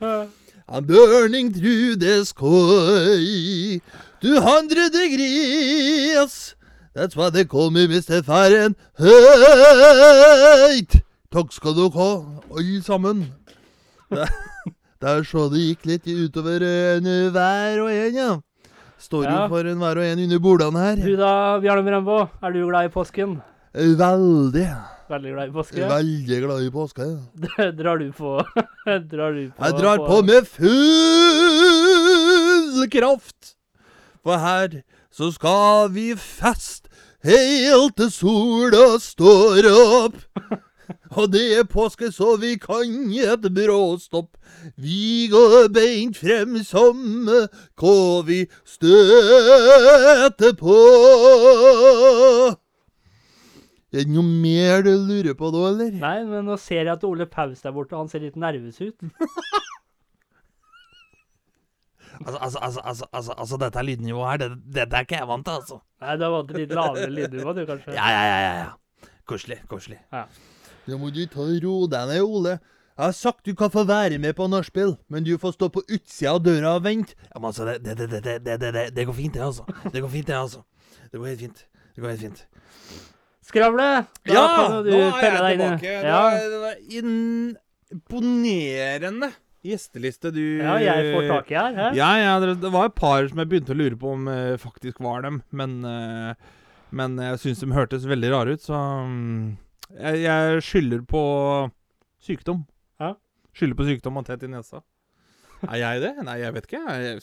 [0.68, 3.80] I'm burning through the sky.
[4.20, 6.57] 200 degrees.
[6.98, 8.24] That's why they call me Mr.
[8.26, 8.74] Fahrenheit.
[11.30, 12.08] Takk skal dere ha,
[12.58, 13.20] alle sammen.
[14.10, 14.26] Det,
[15.06, 18.32] er så det gikk litt utover en hver og en, ja.
[18.98, 19.46] Står Ja.
[19.52, 20.96] for en hver og en under bordene her.
[20.98, 23.38] Du da, Bjarne Brembo, er du glad i påsken?
[23.78, 24.66] Veldig.
[25.08, 25.86] Veldig glad i påske?
[25.88, 27.06] Veldig glad i påske.
[27.78, 28.42] drar du på
[29.12, 30.74] Drar du på Jeg drar på med full
[32.90, 33.54] kraft.
[34.24, 34.82] For her
[35.14, 36.87] så skal vi fest
[37.24, 40.16] helt til sola står opp.
[41.16, 44.36] Og det er påske, så vi kan et bråstopp.
[44.76, 50.78] Vi går beint frem som hva vi støter på.
[53.88, 55.94] Er det noe mer du lurer på da, eller?
[55.96, 58.96] Nei, men nå ser jeg at Ole Paus der borte, han ser litt nervøs ut.
[62.26, 62.80] Altså, altså,
[63.12, 65.78] altså, altså, dette lydnivået her, det, dette er ikke jeg vant til, altså.
[66.02, 67.94] Nei, du er vant til litt lavere lydnivå, du, kanskje?
[67.94, 68.52] Ja, ja, ja.
[68.58, 69.10] ja.
[69.28, 69.60] Koselig.
[69.70, 70.00] Koselig.
[70.12, 70.24] Ja.
[70.88, 72.58] Nå må du ta ro deg ned, Ole.
[72.98, 75.84] Jeg har sagt du kan få være med på nachspiel, men du får stå på
[75.86, 77.14] utsida av døra og vente.
[77.28, 79.68] Ja, men altså, det, det, det, det, går fint, det, altså.
[79.92, 80.64] Det går fint, det, altså.
[81.12, 81.66] Det går helt fint.
[81.94, 82.40] Det går helt fint.
[83.48, 83.88] Skravle!
[84.26, 84.46] Da ja!
[84.84, 85.92] Nå er jeg tilbake.
[86.04, 86.22] Ja.
[86.34, 87.04] Det er
[87.92, 89.30] imponerende
[89.66, 91.74] gjesteliste du ja, jeg får tak i her.
[91.76, 91.88] Hæ?
[91.98, 95.00] Ja, ja, det, var et par som jeg begynte å lure på om eh, faktisk
[95.04, 96.32] var dem, men eh,
[96.90, 99.56] Men jeg syns de hørtes veldig rare ut, så mm,
[99.98, 101.22] jeg, jeg skylder på
[102.24, 102.62] sykdom.
[102.96, 103.12] Ja.
[103.52, 104.80] Skylder på sykdom og tett i nesa.
[105.68, 106.14] Er jeg det?
[106.24, 106.80] Nei, jeg vet ikke.
[106.96, 107.20] Jeg,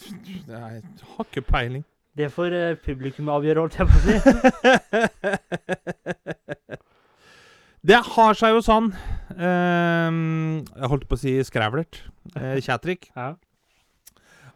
[0.52, 0.84] jeg
[1.16, 1.86] har ikke peiling.
[2.16, 4.16] Det får eh, publikum avgjøre, holdt jeg på å si.
[7.86, 8.88] Det har seg jo sånn
[9.38, 12.02] ehm, Jeg holdt på å si skrævlert.
[12.34, 13.12] Uh, Kjætrik.
[13.20, 13.34] Ja.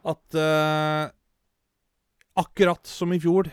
[0.09, 1.11] At uh,
[2.39, 3.49] akkurat som i fjor,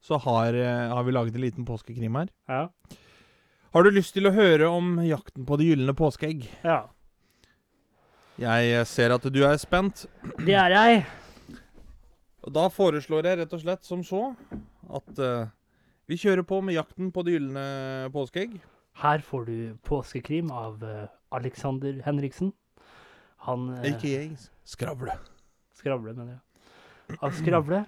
[0.00, 2.30] så har, uh, har vi laget en liten påskekrim her.
[2.48, 2.68] Ja.
[3.74, 6.46] Har du lyst til å høre om jakten på det gylne påskeegg?
[6.64, 6.84] ja.
[8.36, 10.02] Jeg eh, ser at du er spent.
[10.44, 11.04] Det er jeg.
[12.44, 14.26] Og da foreslår jeg rett og slett som så
[14.92, 15.48] at uh,
[16.04, 17.64] vi kjører på med jakten på det gylne
[18.12, 18.58] påskeegg.
[18.96, 22.52] Her får du påskekrim av eh, Alexander Henriksen.
[23.44, 25.18] Han Ikke AKA Skravle.
[25.76, 27.18] Skravle, mener jeg.
[27.20, 27.82] Av Skravle.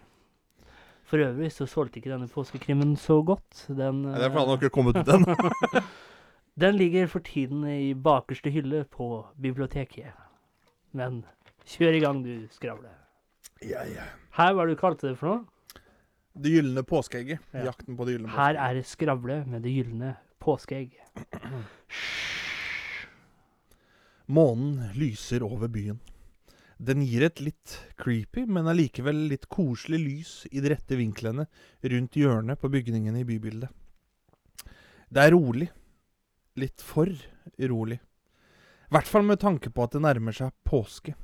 [1.09, 3.65] For øvrig så solgte ikke denne påskekrimmen så godt.
[3.73, 5.83] Den, Nei, det er fordi han eh, har ikke kommet ut den.
[6.67, 10.13] den ligger for tiden i bakerste hylle på biblioteket.
[10.93, 11.23] Men
[11.65, 12.93] kjør i gang, du Skravle.
[13.65, 14.05] Ja, ja.
[14.37, 15.89] Her, hva du kalte det for noe?
[16.39, 17.41] Det gylne påskeegget.
[17.57, 17.71] Ja.
[17.73, 20.13] Jakten på det gylne Her er Skravle med det gylne
[20.49, 20.97] påskeegg.
[24.29, 26.01] Månen lyser over byen.
[26.79, 31.49] Den gir et litt creepy, men allikevel litt koselig lys i de rette vinklene
[31.93, 33.73] rundt hjørnet på bygningene i bybildet.
[35.09, 35.71] Det er rolig.
[36.59, 37.11] Litt for
[37.71, 37.99] rolig.
[37.99, 41.17] I hvert fall med tanke på at det nærmer seg påske.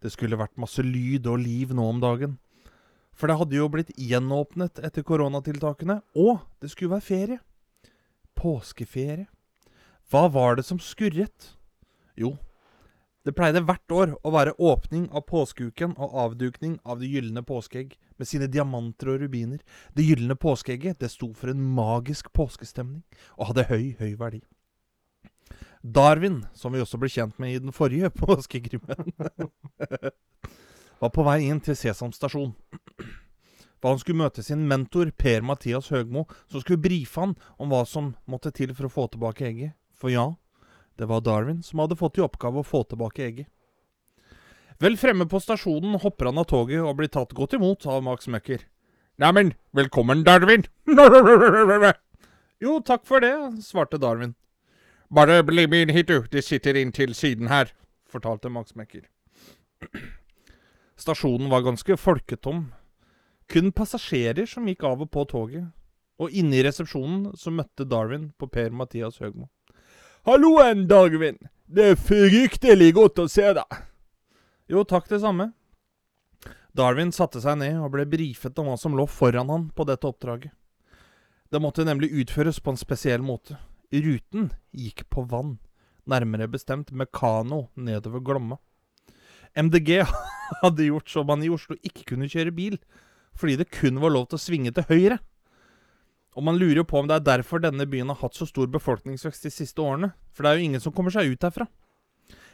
[0.00, 2.38] Det skulle vært masse lyd og liv nå om dagen.
[3.16, 7.40] For det hadde jo blitt gjenåpnet etter koronatiltakene, og det skulle være ferie.
[8.46, 9.26] Påskeferie.
[10.06, 11.56] Hva var det som skurret?
[12.14, 12.36] Jo,
[13.26, 17.96] det pleide hvert år å være åpning av påskeuken og avdukning av det gylne påskeegg
[18.20, 19.64] med sine diamanter og rubiner.
[19.98, 23.02] Det gylne påskeegget det sto for en magisk påskestemning
[23.34, 24.44] og hadde høy, høy verdi.
[25.82, 29.10] Darwin, som vi også ble kjent med i den forrige påskekrimmen,
[31.02, 32.54] var på vei inn til Sesam stasjon.
[33.86, 38.08] For han skulle møte sin mentor Per-Mathias Høgmo, som skulle brife han om hva som
[38.26, 39.76] måtte til for å få tilbake egget.
[39.94, 40.24] For ja,
[40.98, 43.46] det var Darwin som hadde fått i oppgave å få tilbake egget.
[44.82, 48.26] Vel fremme på stasjonen hopper han av toget og blir tatt godt imot av Max
[48.26, 48.64] Mekker.
[49.22, 50.66] Neimen, velkommen, Darwin.
[52.66, 53.30] jo, takk for det,
[53.62, 54.32] svarte Darwin.
[55.14, 56.26] Bare bli med inn hit, du.
[56.26, 57.70] de sitter inntil siden her,
[58.10, 59.06] fortalte Max Mekker.
[61.06, 62.66] Stasjonen var ganske folketom.
[63.48, 65.68] Kun passasjerer som gikk av og på toget.
[66.18, 69.50] Og inne i resepsjonen så møtte Darwin på Per-Mathias Høgmo.
[70.26, 71.38] Halloen, Darwin.
[71.66, 73.78] Det er fryktelig godt å se deg.
[74.70, 75.52] Jo, takk det samme.
[76.76, 80.08] Darwin satte seg ned og ble brifet om hva som lå foran han på dette
[80.08, 80.52] oppdraget.
[81.52, 83.56] Det måtte nemlig utføres på en spesiell måte.
[83.94, 85.56] Ruten gikk på vann,
[86.10, 88.58] nærmere bestemt med kano nedover Glomma.
[89.56, 90.02] MDG
[90.62, 92.80] hadde gjort som man i Oslo ikke kunne kjøre bil,
[93.36, 95.18] fordi det kun var lov til å svinge til høyre.
[96.36, 98.68] Og man lurer jo på om det er derfor denne byen har hatt så stor
[98.68, 101.68] befolkningsvekst de siste årene, for det er jo ingen som kommer seg ut herfra.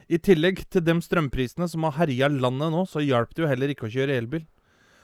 [0.07, 3.73] I tillegg til de strømprisene som har herja landet nå, så hjalp det jo heller
[3.73, 4.45] ikke å kjøre elbil.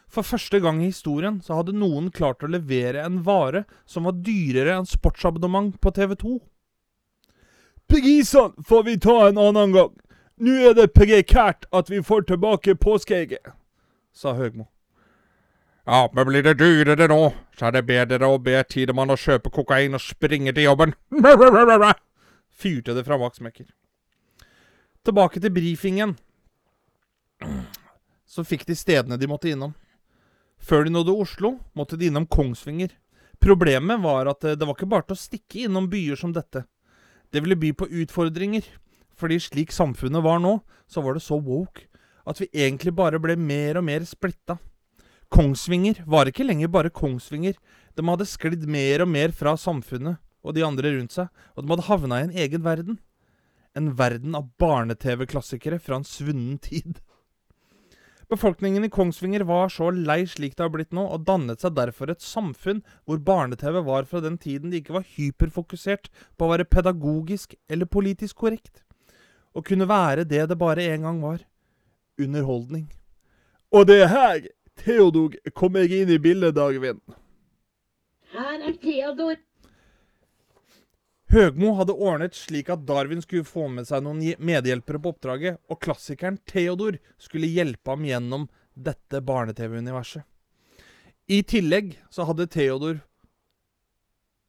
[0.08, 4.16] For første gang i historien så hadde noen klart å levere en vare som var
[4.24, 6.38] dyrere enn sportsabonnement på TV2.
[7.88, 9.92] Prisene får vi ta en annen gang.
[10.38, 13.54] Nå er det prekært at vi får tilbake påskeegget,
[14.14, 14.68] sa Høgmo.
[15.88, 19.48] Ja, men blir det dyrere nå, så er det bedre å be Tidemann å kjøpe
[19.48, 20.92] kokain og springe til jobben.
[22.60, 23.70] Fyrte det fra bak smekker.
[25.08, 26.12] Tilbake til brifingen.
[28.28, 29.72] Så fikk de stedene de måtte innom.
[30.60, 32.92] Før de nådde Oslo, måtte de innom Kongsvinger.
[33.40, 36.66] Problemet var at eh, det var ikke bare til å stikke innom byer som dette.
[37.32, 38.66] Det ville by på utfordringer.
[39.16, 41.88] Fordi slik samfunnet var nå, så var det så woke
[42.28, 44.58] at vi egentlig bare ble mer og mer splitta.
[45.34, 47.58] Kongsvinger var ikke lenger bare Kongsvinger.
[47.96, 51.72] De hadde sklidd mer og mer fra samfunnet og de andre rundt seg, og de
[51.72, 52.98] hadde havna i en egen verden.
[53.76, 57.02] En verden av barne-TV-klassikere fra en svunnen tid.
[58.28, 62.12] Befolkningen i Kongsvinger var så lei slik det har blitt nå, og dannet seg derfor
[62.12, 66.68] et samfunn hvor barne-TV var fra den tiden de ikke var hyperfokusert på å være
[66.68, 68.82] pedagogisk eller politisk korrekt.
[69.56, 71.40] Å kunne være det det bare en gang var.
[72.20, 72.88] Underholdning.
[73.72, 74.44] Og det er her
[74.78, 77.00] Theodor kommer inn i bildet, Dagvin.
[78.32, 79.36] Her er Theodor.
[81.28, 85.80] Høgmo hadde ordnet slik at Darwin skulle få med seg noen medhjelpere på oppdraget, og
[85.84, 90.24] klassikeren Theodor skulle hjelpe ham gjennom dette barne-TV-universet.
[91.28, 93.02] I tillegg så hadde Theodor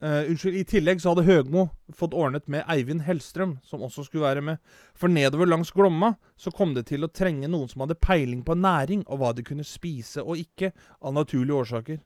[0.02, 4.26] eh, Unnskyld, i tillegg så hadde Høgmo fått ordnet med Eivind Hellstrøm, som også skulle
[4.26, 4.60] være med.
[4.94, 8.56] For nedover langs Glomma så kom det til å trenge noen som hadde peiling på
[8.58, 12.00] næring, og hva de kunne spise og ikke, av naturlige årsaker.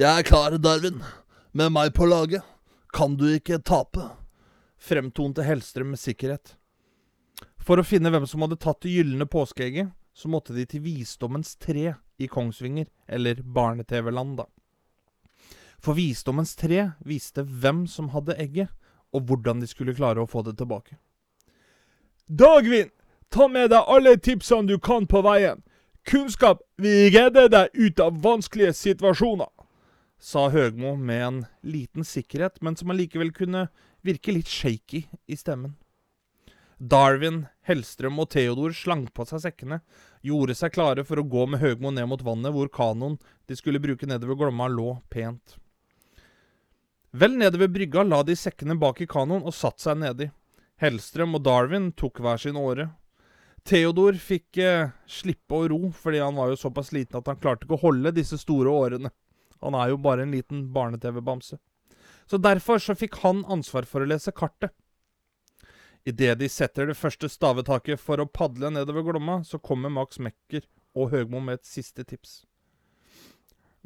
[0.00, 1.02] Jeg er klar, Darwin.
[1.52, 2.46] Med meg på laget
[2.92, 4.10] kan du ikke tape.
[4.82, 6.56] fremtonte Hellstrøm med sikkerhet.
[7.62, 11.54] For å finne hvem som hadde tatt det gylne påskeegget, så måtte de til Visdommens
[11.56, 14.46] tre i Kongsvinger, eller Barne-TV-land, da.
[15.82, 18.70] For Visdommens tre viste hvem som hadde egget,
[19.12, 20.96] og hvordan de skulle klare å få det tilbake.
[22.30, 22.92] Dagvin,
[23.28, 25.60] ta med deg alle tipsene du kan på veien.
[26.08, 29.50] Kunnskap vil redde deg ut av vanskelige situasjoner
[30.22, 33.66] sa Høgmo med en liten sikkerhet, men som allikevel kunne
[34.06, 35.74] virke litt shaky i stemmen.
[36.78, 39.80] Darwin, Hellstrøm og Theodor slang på seg sekkene,
[40.22, 43.18] gjorde seg klare for å gå med Høgmo ned mot vannet hvor kanoen
[43.50, 45.58] de skulle bruke nedover Glomma, lå pent.
[47.12, 50.30] Vel nede ved brygga la de sekkene bak i kanoen og satte seg nedi.
[50.80, 52.88] Hellstrøm og Darwin tok hver sin åre.
[53.68, 57.68] Theodor fikk eh, slippe å ro, fordi han var jo såpass liten at han klarte
[57.68, 59.12] ikke å holde disse store årene.
[59.62, 61.60] Han er jo bare en liten barne-TV-bamse.
[62.26, 64.72] Så derfor så fikk han ansvar for å lese kartet.
[66.08, 70.64] Idet de setter det første stavetaket for å padle nedover Glomma, så kommer Max Mekker
[70.98, 72.40] og Høgmo med et siste tips.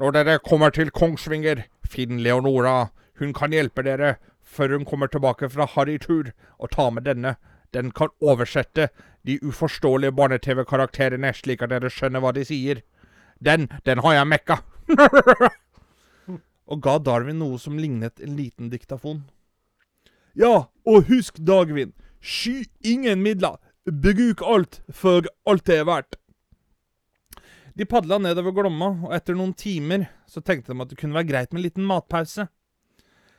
[0.01, 2.89] Når dere kommer til Kongsvinger, finn Leonora.
[3.19, 7.37] Hun kan hjelpe dere før hun kommer tilbake fra harrytur, og ta med denne.
[7.75, 8.89] Den kan oversette
[9.27, 12.83] de uforståelige barne-TV-karakterene slik at dere skjønner hva de sier.
[13.43, 14.61] Den, den har jeg mekka.
[16.71, 19.25] og ga Darwin noe som lignet en liten diktafon.
[20.37, 23.59] Ja, og husk, Dagvin, sky ingen midler.
[23.87, 26.19] Bruk alt for alt det er verdt.
[27.77, 31.29] De padla nedover Glomma, og etter noen timer så tenkte de at det kunne være
[31.29, 32.47] greit med en liten matpause.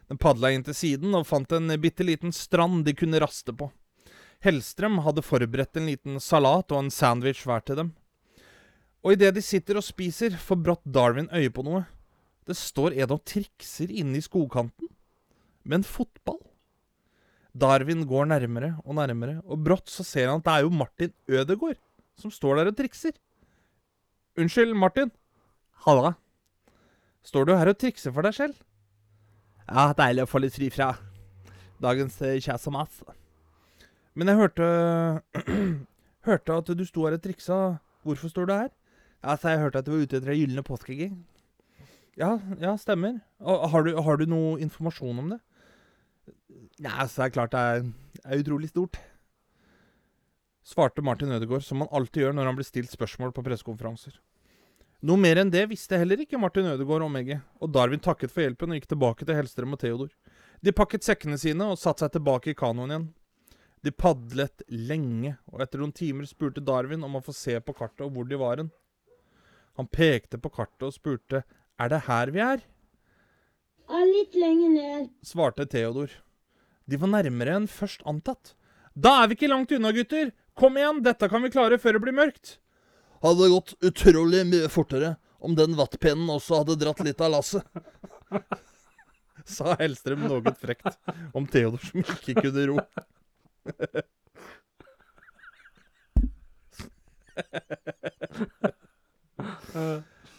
[0.08, 3.70] De padla inn til siden og fant en bitte liten strand de kunne raste på.
[4.46, 7.94] Hellstrøm hadde forberedt en liten salat og en sandwich hver til dem.
[9.04, 11.86] Og idet de sitter og spiser, får brått Darwin øye på noe.
[12.48, 14.90] Det står en og trikser inne i skogkanten.
[15.68, 16.40] Med en fotball.
[17.58, 21.14] Darwin går nærmere og nærmere, og brått så ser han at det er jo Martin
[21.28, 21.82] Ødegaard
[22.18, 23.14] som står der og trikser.
[24.38, 25.12] Unnskyld, Martin.
[25.86, 26.16] Halla.
[27.26, 28.58] Står du her og trikser for deg selv?
[29.68, 30.94] Ja, deilig å få litt fri fra
[31.84, 33.00] dagens kjæs kjas og mas.
[34.18, 34.68] Men jeg hørte
[36.28, 37.58] Hørte at du sto her og triksa.
[38.04, 38.72] Hvorfor står du her?
[39.24, 41.14] Ja, så jeg hørte at du var ute etter ei gylne påskeegg.
[42.20, 43.22] Ja, ja, stemmer.
[43.40, 45.38] Og har du, har du noe informasjon om det?
[46.84, 47.88] Nei, så er det klart det er,
[48.26, 49.00] er utrolig stort.
[50.68, 54.18] Svarte Martin Ødegaard, som han alltid gjør når han blir stilt spørsmål på pressekonferanser.
[55.06, 58.42] Noe mer enn det visste heller ikke Martin Ødegaard om egget, og Darwin takket for
[58.42, 60.10] hjelpen og gikk tilbake til Hellstrøm og Theodor.
[60.66, 63.06] De pakket sekkene sine og satte seg tilbake i kanoen igjen.
[63.86, 68.08] De padlet lenge, og etter noen timer spurte Darwin om å få se på kartet
[68.08, 68.72] og hvor de var hen.
[69.78, 71.44] Han pekte på kartet og spurte
[71.78, 72.66] er det her vi er,
[73.88, 75.10] Ja, litt lenger ned.
[75.24, 76.10] svarte Theodor.
[76.90, 78.56] De var nærmere enn først antatt.
[78.98, 80.34] Da er vi ikke langt unna, gutter!
[80.58, 82.58] Kom igjen, dette kan vi klare før det blir mørkt.
[83.22, 87.64] Hadde det gått utrolig mye fortere om den vattpennen også hadde dratt litt av lasset.
[89.48, 90.98] Sa Hellstrøm noe frekt
[91.38, 92.78] om Theodor som ikke kunne ro.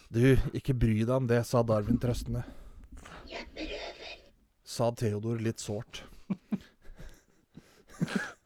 [0.09, 2.41] Du, ikke bry deg om det, sa Darwin trøstende.
[4.65, 6.01] Sa Theodor litt sårt.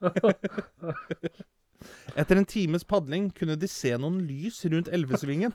[2.14, 5.54] Etter en times padling kunne de se noen lys rundt elvesvingen.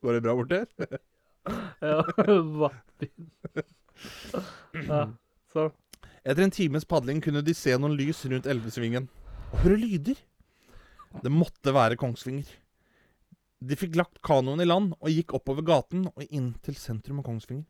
[0.00, 1.00] Går det bra borti her?
[1.84, 1.98] Ja,
[2.62, 3.28] Martin.
[4.86, 5.02] Ja,
[5.52, 5.68] så.
[6.24, 9.10] Etter en times padling kunne de se noen lys rundt elvesvingen.
[9.52, 10.16] Og høre lyder.
[11.22, 12.48] Det måtte være Kongsvinger.
[13.60, 17.28] De fikk lagt kanoen i land og gikk oppover gaten og inn til sentrum av
[17.28, 17.68] Kongsvinger.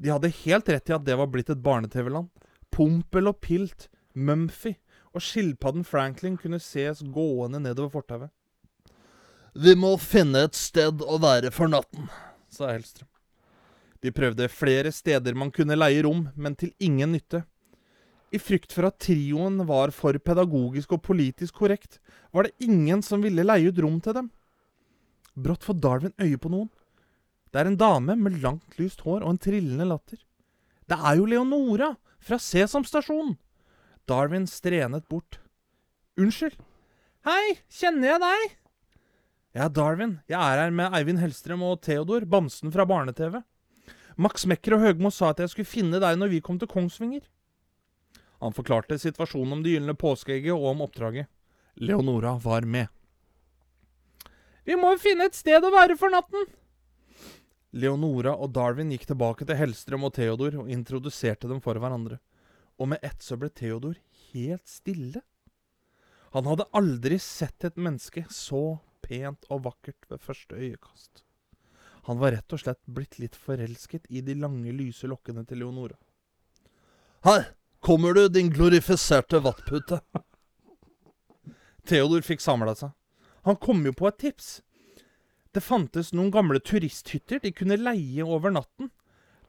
[0.00, 2.28] De hadde helt rett i at det var blitt et barne-TV-land.
[2.72, 4.74] Pompel og Pilt, Mumphy
[5.16, 8.30] og skilpadden Franklin kunne ses gående nedover fortauet.
[9.56, 12.10] Vi må finne et sted å være for natten.
[12.52, 13.08] sa Hellstrøm.
[14.04, 17.46] De prøvde flere steder man kunne leie rom, men til ingen nytte.
[18.28, 21.98] I frykt for at trioen var for pedagogisk og politisk korrekt,
[22.32, 24.28] var det ingen som ville leie ut rom til dem.
[25.32, 26.68] Brått får Darwin øye på noen.
[27.52, 30.20] Det er en dame med langt lyst hår og en trillende latter.
[30.84, 33.38] Det er jo Leonora fra Sesam stasjon!
[34.06, 35.40] Darwin strenet bort.
[36.20, 36.54] Unnskyld?
[37.26, 38.52] Hei, kjenner jeg deg?
[39.56, 40.12] Jeg er Darwin.
[40.30, 43.40] Jeg er her med Eivind Hellstrøm og Theodor, bamsen fra barne-TV.
[44.16, 47.24] Max Mekker og Høgmo sa at jeg skulle finne deg når vi kom til Kongsvinger.
[48.44, 51.26] Han forklarte situasjonen om det gylne påskeegget og om oppdraget.
[51.82, 52.86] Leonora var med.
[54.66, 56.46] Vi må jo finne et sted å være for natten!
[57.76, 62.20] Leonora og Darwin gikk tilbake til Hellstrøm og Theodor og introduserte dem for hverandre.
[62.78, 63.96] Og med ett så ble Theodor
[64.32, 65.22] helt stille.
[66.36, 71.22] Han hadde aldri sett et menneske så pent og vakkert ved første øyekast.
[72.06, 75.96] Han var rett og slett blitt litt forelsket i de lange, lyse lokkene til Leonora.
[77.26, 77.48] Her
[77.82, 79.98] kommer du, din glorifiserte vattpute.
[81.86, 82.92] Theodor fikk samla seg.
[83.46, 84.60] Han kom jo på et tips.
[85.54, 88.90] Det fantes noen gamle turisthytter de kunne leie over natten.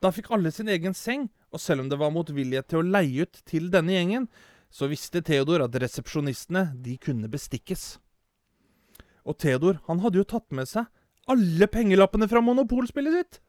[0.03, 3.25] Da fikk alle sin egen seng, og selv om det var motvillighet til å leie
[3.25, 4.27] ut til denne gjengen,
[4.69, 7.97] så visste Theodor at resepsjonistene, de kunne bestikkes.
[9.27, 10.87] Og Theodor, han hadde jo tatt med seg
[11.27, 13.39] alle pengelappene fra monopolspillet sitt.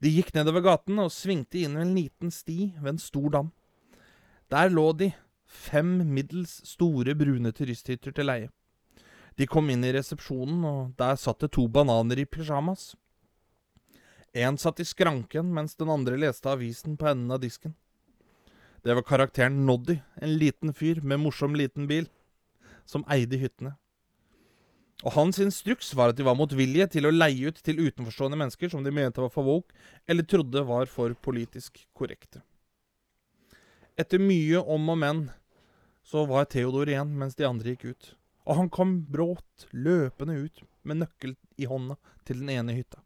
[0.00, 3.50] De gikk nedover gaten og svingte inn en liten sti ved en stor dam.
[4.50, 5.10] Der lå de,
[5.44, 8.48] fem middels store brune turisthytter til leie.
[9.36, 12.94] De kom inn i resepsjonen, og der satt det to bananer i pysjamas.
[14.32, 17.74] En satt i skranken, mens den andre leste avisen på enden av disken.
[18.82, 22.06] Det var karakteren Noddy, en liten fyr med morsom liten bil,
[22.86, 23.74] som eide hyttene.
[25.02, 28.70] Og hans instruks var at de var motvillige til å leie ut til utenforstående mennesker
[28.72, 29.74] som de mente var for woke,
[30.06, 32.44] eller trodde var for politisk korrekte.
[33.98, 35.26] Etter mye om og men
[36.06, 38.10] så var Theodor igjen mens de andre gikk ut.
[38.48, 43.02] Og han kom brått løpende ut med nøkkel i hånda til den ene hytta.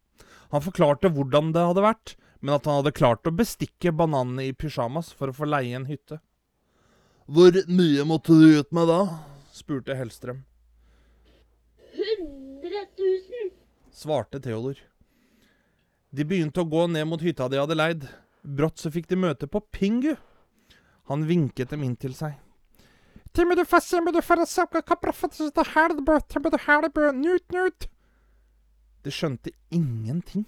[0.55, 4.55] Han forklarte hvordan det hadde vært, men at han hadde klart å bestikke bananene i
[4.55, 6.21] pysjamas for å få leie en hytte.
[7.27, 9.01] Hvor mye måtte du ut med da?
[9.51, 10.45] spurte Hellstrøm.
[11.95, 13.51] 100 000.
[13.91, 14.79] svarte Theodor.
[16.15, 18.07] De begynte å gå ned mot hytta de hadde leid.
[18.47, 20.13] Brått så fikk de møte på Pingu.
[21.11, 22.39] Han vinket dem inn til seg.
[29.05, 30.47] De skjønte ingenting.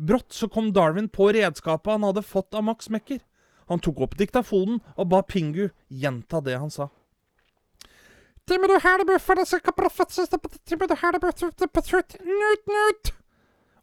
[0.00, 3.20] Brått så kom Darwin på redskapet han hadde fått av Max Mekker.
[3.70, 6.88] Han tok opp diktafonen og ba Pingu gjenta det han sa.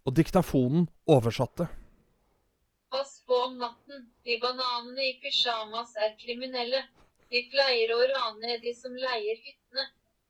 [0.04, 1.70] Og diktafonen oversatte.
[2.92, 4.10] Pass på om natten.
[4.28, 6.84] De bananene i pysjamas er kriminelle.
[7.32, 9.88] De pleier å rane de som leier hyttene.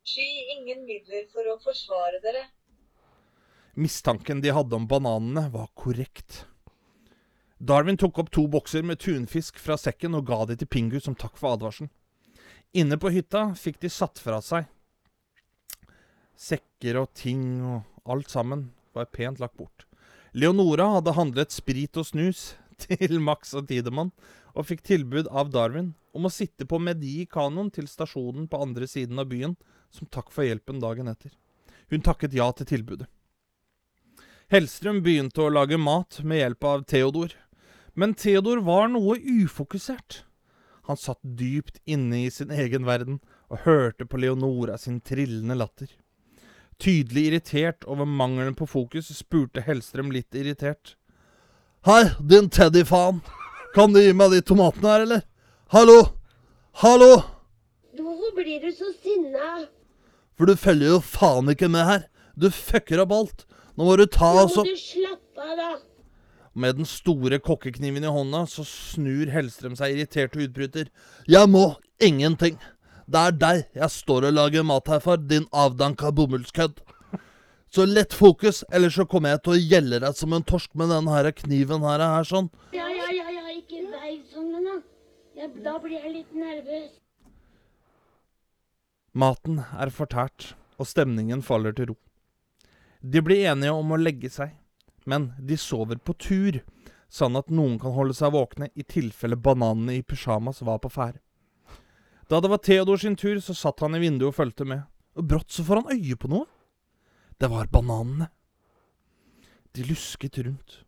[0.08, 0.28] Sky
[0.58, 2.46] ingen midler for å forsvare dere.
[3.78, 6.46] Mistanken de hadde om bananene, var korrekt.
[7.58, 11.18] Darwin tok opp to bokser med tunfisk fra sekken og ga de til Pingu som
[11.18, 11.92] takk for advarselen.
[12.74, 14.68] Inne på hytta fikk de satt fra seg
[16.38, 19.86] sekker og ting, og alt sammen var pent lagt bort.
[20.38, 22.52] Leonora hadde handlet sprit og snus
[22.86, 24.14] til Max og Tidemann,
[24.58, 28.48] og fikk tilbud av Darwin om å sitte på med de i kanoen til stasjonen
[28.50, 29.54] på andre siden av byen,
[29.94, 31.34] som takk for hjelpen dagen etter.
[31.92, 33.08] Hun takket ja til tilbudet.
[34.48, 37.34] Hellstrøm begynte å lage mat med hjelp av Theodor,
[38.00, 40.22] men Theodor var noe ufokusert.
[40.88, 43.18] Han satt dypt inne i sin egen verden
[43.52, 45.90] og hørte på Leonora sin trillende latter.
[46.80, 50.94] Tydelig irritert over mangelen på fokus spurte Hellstrøm litt irritert.
[51.84, 53.20] Hei, din teddyfaen.
[53.76, 55.26] Kan du gi meg de tomatene her, eller?
[55.76, 55.98] Hallo?
[56.86, 57.12] Hallo?
[58.00, 59.68] Hvorfor blir du så sinna?
[60.40, 62.08] For du følger jo faen ikke med her.
[62.40, 63.48] Du fucker opp alt.
[63.78, 65.70] Nå må du ta og så du slappe av, da.
[66.58, 70.90] Med den store kokkekniven i hånda så snur Hellstrøm seg irritert og utbryter.
[71.30, 71.68] Jeg må
[72.02, 72.58] ingenting.
[73.06, 76.82] Det er deg jeg står og lager mat her for, din avdanka bomullskødd.
[77.70, 80.90] Så lett fokus, ellers så kommer jeg til å gjelde deg som en torsk med
[80.90, 82.50] den her kniven her, her sånn.
[82.74, 84.80] Ja, ja, ja, ja, ikke vei sånn, da.
[85.38, 86.90] Ja, da blir jeg litt nervøs.
[89.14, 92.00] Maten er fortært, og stemningen faller til ro.
[93.02, 94.56] De blir enige om å legge seg,
[95.06, 96.60] men de sover på tur,
[97.08, 101.22] sånn at noen kan holde seg våkne i tilfelle bananene i pysjamas var på ferde.
[102.28, 104.84] Da det var Theodor sin tur, så satt han i vinduet og fulgte med,
[105.16, 106.48] og brått så får han øye på noe.
[107.40, 108.28] Det var bananene.
[109.72, 110.82] De lusket rundt.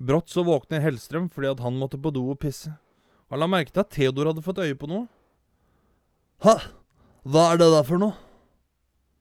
[0.00, 2.72] Brått så våkner Hellstrøm fordi at han måtte på do og pisse.
[3.28, 5.08] Han la merke til at Theodor hadde fått øye på noe.
[6.40, 6.56] Hæ?
[7.28, 8.16] Hva er det der for noe?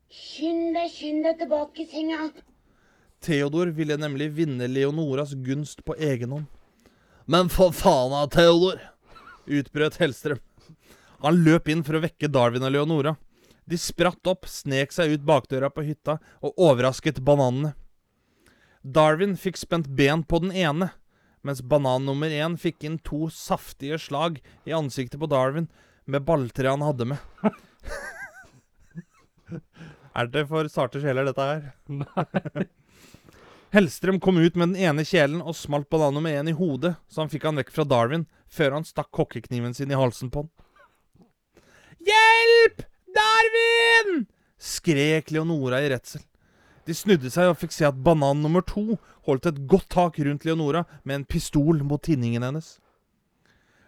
[0.10, 2.32] Skynd deg, skynd deg tilbake i senga.
[3.22, 6.48] Theodor ville nemlig vinne Leonoras gunst på egen hånd.
[7.30, 8.80] Men for faen av Theodor!
[9.50, 10.40] utbrøt Hellstrøm.
[11.22, 13.16] Han løp inn for å vekke Darwin og Leonora.
[13.70, 17.76] De spratt opp, snek seg ut bakdøra på hytta og overrasket bananene.
[18.82, 20.90] Darwin fikk spent ben på den ene,
[21.46, 25.68] mens banan nummer én fikk inn to saftige slag i ansiktet på Darwin
[26.10, 27.20] med balltreet han hadde med.
[30.16, 31.72] Er det for sarte sjeler, dette her?
[32.02, 32.68] Nei.
[33.76, 37.22] Hellstrøm kom ut med den ene kjelen og smalt bananen med én i hodet, så
[37.22, 40.50] han fikk han vekk fra Darwin, før han stakk kokkekniven sin i halsen på han.
[42.02, 42.86] Hjelp!
[43.14, 44.26] Darwin!
[44.60, 46.24] skrek Leonora i redsel.
[46.88, 48.98] De snudde seg og fikk se at banan nummer to
[49.28, 52.78] holdt et godt tak rundt Leonora med en pistol mot tinningen hennes.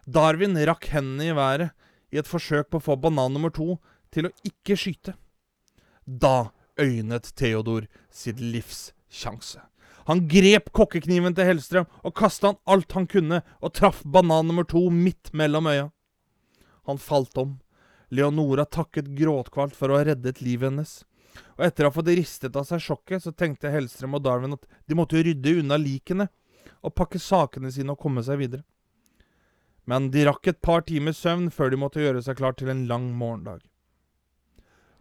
[0.06, 1.72] Darwin rakk hendene i været
[2.14, 3.80] i et forsøk på å få banan nummer to
[4.14, 5.16] til å ikke skyte.
[6.06, 9.62] Da øynet Theodor sitt livs sjanse.
[10.10, 14.66] Han grep kokkekniven til Hellstrøm og kasta han alt han kunne, og traff banan nummer
[14.68, 15.92] to midt mellom øya.
[16.90, 17.60] Han falt om.
[18.10, 21.04] Leonora takket gråtkvalt for å ha reddet livet hennes.
[21.56, 24.66] Og etter å ha fått ristet av seg sjokket, så tenkte Hellstrøm og Darwin at
[24.90, 26.28] de måtte rydde unna likene
[26.82, 28.66] og pakke sakene sine og komme seg videre.
[29.88, 32.84] Men de rakk et par timers søvn før de måtte gjøre seg klar til en
[32.90, 33.64] lang morgendag.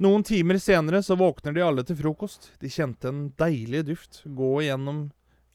[0.00, 2.46] Noen timer senere så våkner de alle til frokost.
[2.60, 5.10] De kjente en deilig duft gå igjennom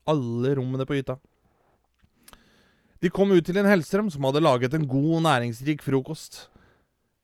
[0.06, 1.16] alle rommene på hytta.
[3.02, 6.52] De kom ut til en Hellstrøm som hadde laget en god og næringsrik frokost.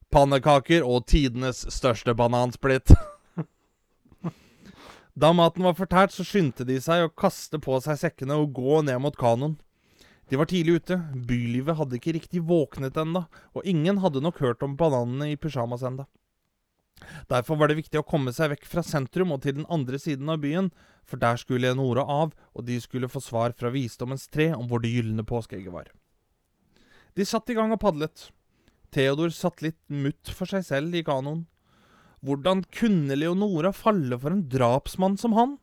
[0.10, 2.94] Pannekaker og tidenes største banansplitt.
[5.12, 8.80] Da maten var fortært, så skyndte de seg å kaste på seg sekkene og gå
[8.88, 9.58] ned mot kanoen.
[10.32, 10.98] De var tidlig ute,
[11.28, 15.84] bylivet hadde ikke riktig våknet enda, og ingen hadde nok hørt om bananene i pysjamas
[15.86, 16.08] enda.
[17.30, 20.30] Derfor var det viktig å komme seg vekk fra sentrum og til den andre siden
[20.32, 20.70] av byen,
[21.08, 24.84] for der skulle Leonora av, og de skulle få svar fra visdommens tre om hvor
[24.84, 25.90] det gylne påskeegget var.
[27.18, 28.30] De satt i gang og padlet.
[28.92, 31.46] Theodor satt litt mutt for seg selv i kanoen.
[32.22, 35.58] Hvordan kunne Leonora falle for en drapsmann som han?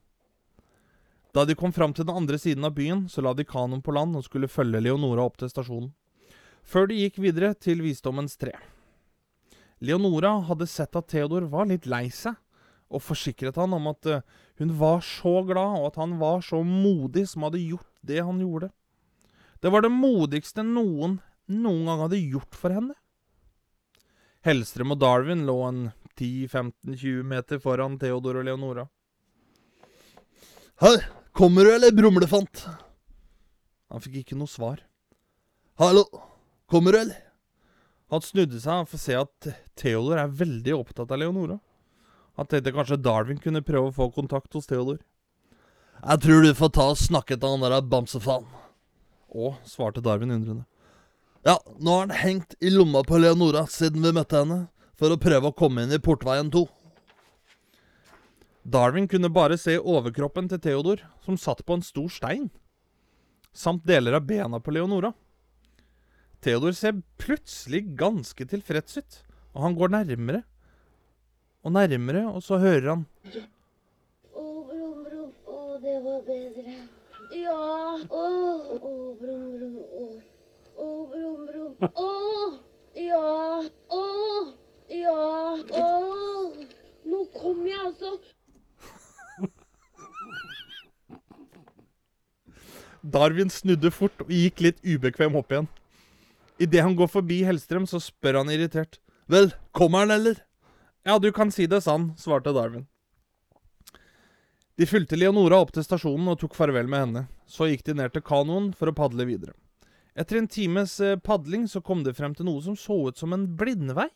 [1.37, 3.95] Da de kom fram til den andre siden av byen, så la de kanoen på
[3.95, 5.93] land og skulle følge Leonora opp til stasjonen.
[6.67, 8.57] Før de gikk videre til Visdommens tre.
[9.79, 12.35] Leonora hadde sett at Theodor var litt lei seg,
[12.89, 14.25] og forsikret han om at eh,
[14.59, 18.41] hun var så glad, og at han var så modig som hadde gjort det han
[18.43, 18.71] gjorde.
[19.63, 21.19] Det var det modigste noen
[21.49, 22.97] noen gang hadde gjort for henne.
[24.47, 25.81] Hellstrøm og Darwin lå en
[26.19, 28.85] 10-15-20 meter foran Theodor og Leonora.
[30.83, 30.97] Hei,
[31.35, 32.67] kommer du, eller brumlefant?
[33.89, 34.83] Han fikk ikke noe svar.
[35.81, 36.05] Hallo,
[36.71, 37.28] kommer du, eller?
[38.09, 41.59] Han snudde seg for å se at Theodor er veldig opptatt av Leonora.
[42.39, 45.01] Han tenkte kanskje Darwin kunne prøve å få kontakt hos Theodor.
[45.99, 48.47] Jeg tror du får ta og snakke til han der bamsefaen.
[49.29, 50.65] Å, svarte Darwin undrende.
[51.45, 54.61] Ja, nå har han hengt i lomma på Leonora siden vi møtte henne,
[54.99, 56.65] for å prøve å komme inn i portveien to.
[58.69, 62.49] Darwin kunne bare se overkroppen til Theodor, som satt på en stor stein,
[63.53, 65.13] samt deler av bena på Leonora.
[66.45, 69.19] Theodor ser plutselig ganske tilfreds ut,
[69.55, 70.43] og han går nærmere
[71.67, 73.07] og nærmere, og så hører han
[74.33, 75.33] Å, brum, brum.
[75.51, 76.77] Å, det var bedre.
[77.35, 77.57] Ja.
[78.07, 78.27] Å,
[78.79, 79.75] å, brum, brum.
[79.83, 80.05] Å,
[80.79, 81.73] å, brum, brum.
[81.91, 82.13] Å,
[82.95, 83.25] ja.
[83.99, 84.05] Å,
[84.95, 85.19] ja.
[85.83, 85.89] Å.
[87.09, 88.15] Nå kom jeg, altså.
[93.03, 95.69] Darwin snudde fort og gikk litt ubekvem opp igjen.
[96.59, 98.99] Idet han går forbi Hellstrøm, så spør han irritert.
[99.31, 100.43] Vel, kommer han, eller?
[101.07, 102.89] Ja, du kan si det sann, svarte Darwin.
[104.79, 107.23] De fulgte Leonora opp til stasjonen og tok farvel med henne.
[107.51, 109.55] Så gikk de ned til kanoen for å padle videre.
[110.19, 113.35] Etter en times eh, padling så kom de frem til noe som så ut som
[113.35, 114.09] en blindvei.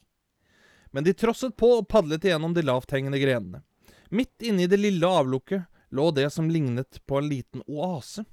[0.94, 3.62] Men de trosset på og padlet igjennom de lavthengende grenene.
[4.10, 5.64] Midt inne i det lille avlukket
[5.94, 8.26] lå det som lignet på en liten oase.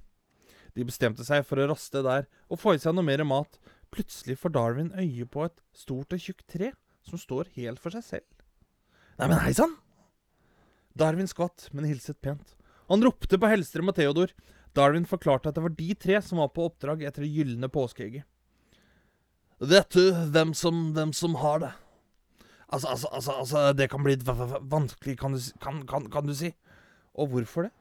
[0.77, 3.57] De bestemte seg for å raste der og få i seg noe mer mat.
[3.93, 6.71] Plutselig får Darwin øye på et stort og tjukt tre
[7.05, 8.27] som står helt for seg selv.
[9.19, 9.75] Neimen, hei sann!
[10.99, 12.55] Darwin skvatt, men hilset pent.
[12.89, 14.33] Han ropte på Hellstrøm og Theodor.
[14.77, 18.25] Darwin forklarte at det var de tre som var på oppdrag etter det gylne påskeegget.
[19.59, 21.71] Vet du hvem som, hvem som har det?
[22.69, 26.53] Altså, altså, altså, altså det kan bli vanskelig, kan kan, kan, kan du si.
[27.17, 27.73] Og hvorfor det?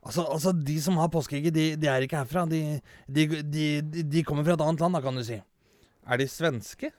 [0.00, 2.46] Altså, altså, de som har påskeegget, de, de er ikke herfra.
[2.48, 5.36] De, de, de, de, de kommer fra et annet land, da, kan du si.
[6.08, 6.90] Er de svenske?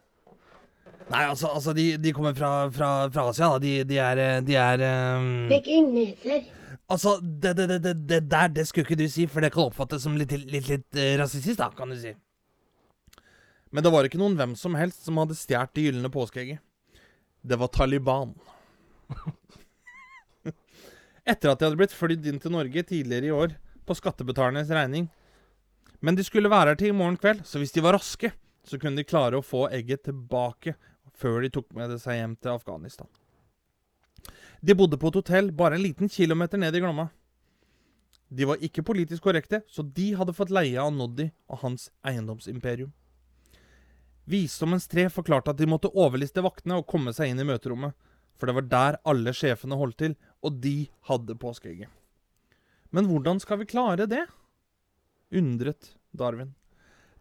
[1.12, 3.60] Nei, altså, altså de, de kommer fra, fra, fra Asia, da.
[3.60, 4.84] De, de er eh, De er
[5.18, 6.46] um, Pekineser.
[6.92, 9.72] Altså, det, det, det, det, det der, det skulle ikke du si, for det kan
[9.72, 12.14] oppfattes som litt, litt, litt eh, rasistisk, da, kan du si.
[13.72, 16.62] Men det var ikke noen hvem som helst som hadde stjålet det gylne påskeegget.
[17.42, 18.36] Det var Taliban.
[21.28, 25.10] Etter at de hadde blitt flydd inn til Norge tidligere i år, på skattebetalernes regning.
[26.02, 28.32] Men de skulle være her til i morgen kveld, så hvis de var raske,
[28.66, 30.76] så kunne de klare å få egget tilbake
[31.18, 33.10] før de tok med det seg hjem til Afghanistan.
[34.62, 37.08] De bodde på et hotell bare en liten kilometer ned i Glomma.
[38.32, 42.94] De var ikke politisk korrekte, så de hadde fått leie av Noddi og hans eiendomsimperium.
[44.30, 47.98] Visdommens tre forklarte at de måtte overliste vaktene og komme seg inn i møterommet,
[48.40, 51.90] for det var der alle sjefene holdt til, og de hadde påskeegget.
[52.92, 54.26] Men hvordan skal vi klare det?
[55.32, 56.54] undret Darwin.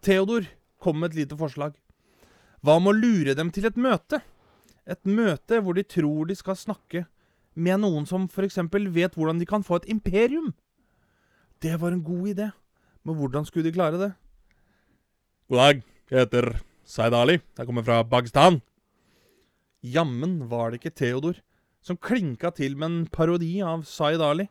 [0.02, 0.46] Theodor
[0.82, 1.76] kom med et lite forslag.
[2.60, 4.20] Hva med å lure dem til et møte?
[4.90, 7.04] Et møte hvor de tror de skal snakke
[7.54, 8.58] med noen som f.eks.
[8.90, 10.52] vet hvordan de kan få et imperium.
[11.60, 12.48] Det var en god idé,
[13.04, 14.10] men hvordan skulle de klare det?
[15.50, 16.50] God dag, jeg heter
[16.86, 17.38] Zaid Ali.
[17.58, 18.60] Jeg kommer fra Pakistan.
[19.82, 21.38] Jammen var det ikke Theodor
[21.84, 24.48] som klinka til med en parodi av Zaid Ali.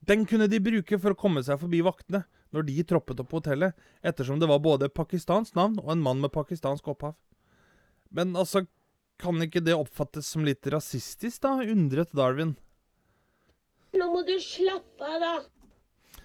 [0.00, 3.40] Den kunne de bruke for å komme seg forbi vaktene når de troppet opp på
[3.42, 7.16] hotellet, ettersom det var både pakistansk navn og en mann med pakistansk opphav.
[8.08, 8.64] Men altså,
[9.20, 11.58] kan ikke det oppfattes som litt rasistisk, da?
[11.60, 12.54] undret Darwin.
[13.92, 16.22] Nå må du slappe av, da.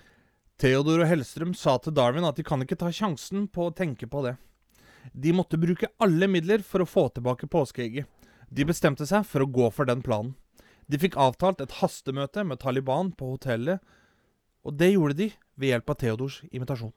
[0.64, 4.08] Theodor og Hellstrøm sa til Darwin at de kan ikke ta sjansen på å tenke
[4.08, 4.38] på det.
[5.12, 8.08] De måtte bruke alle midler for å få tilbake påskeegget.
[8.54, 10.36] De bestemte seg for å gå for den planen.
[10.86, 13.82] De fikk avtalt et hastemøte med Taliban på hotellet,
[14.62, 16.93] og det gjorde de ved hjelp av Theodors invitasjon.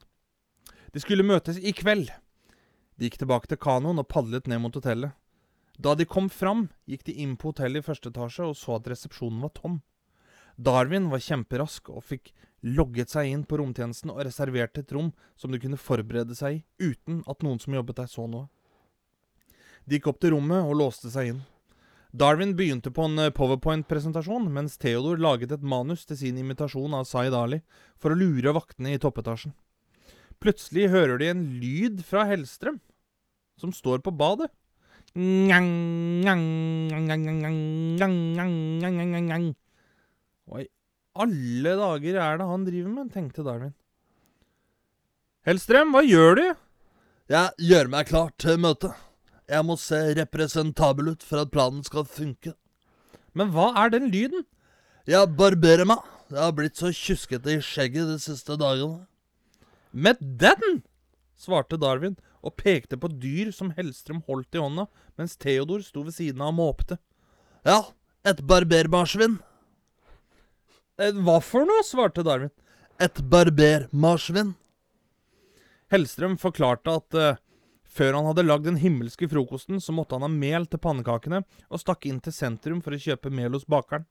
[0.93, 2.11] De skulle møtes i kveld.
[2.97, 5.15] De gikk tilbake til kanoen og padlet ned mot hotellet.
[5.81, 8.89] Da de kom fram, gikk de inn på hotellet i første etasje og så at
[8.93, 9.81] resepsjonen var tom.
[10.57, 12.33] Darwin var kjemperask og fikk
[12.65, 16.63] logget seg inn på romtjenesten og reserverte et rom som de kunne forberede seg i,
[16.81, 18.49] uten at noen som jobbet der, så noe.
[19.87, 21.45] De gikk opp til rommet og låste seg inn.
[22.17, 27.05] Darwin begynte på en eh, powerpoint-presentasjon, mens Theodor laget et manus til sin imitasjon av
[27.09, 27.61] Zaid Ali
[28.01, 29.53] for å lure vaktene i toppetasjen.
[30.43, 32.79] Plutselig hører de en lyd fra Hellstrøm,
[33.61, 34.51] som står på badet.
[40.47, 40.69] Hva i
[41.17, 43.73] alle dager er det han driver med, tenkte Darwin.
[45.49, 46.47] Hellstrøm, hva gjør du?
[47.33, 49.06] Jeg gjør meg klar til møtet.
[49.47, 52.57] Jeg må se representabel ut for at planen skal funke.
[53.37, 54.43] Men hva er den lyden?
[55.07, 56.03] Jeg barberer meg.
[56.33, 59.05] Jeg har blitt så tjuskete i skjegget de siste dagene.
[59.95, 60.83] Med den!
[61.39, 64.87] svarte Darwin og pekte på dyr som Hellstrøm holdt i hånda,
[65.19, 66.99] mens Theodor sto ved siden av og måpte.
[67.67, 67.93] Ja,
[68.27, 69.39] et barbermarsvin.
[70.99, 71.87] Eh, hva for noe?
[71.87, 72.51] svarte Darwin.
[72.99, 74.55] Et barbermarsvin.
[75.93, 77.43] Hellstrøm forklarte at eh,
[77.97, 81.43] før han hadde lagd den himmelske frokosten, så måtte han ha mel til pannekakene,
[81.73, 84.05] og stakk inn til sentrum for å kjøpe mel hos bakeren.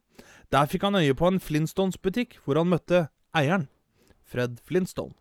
[0.54, 3.08] Der fikk han øye på en Flintstones-butikk, hvor han møtte
[3.38, 3.70] eieren,
[4.26, 5.14] Fred Flintstone.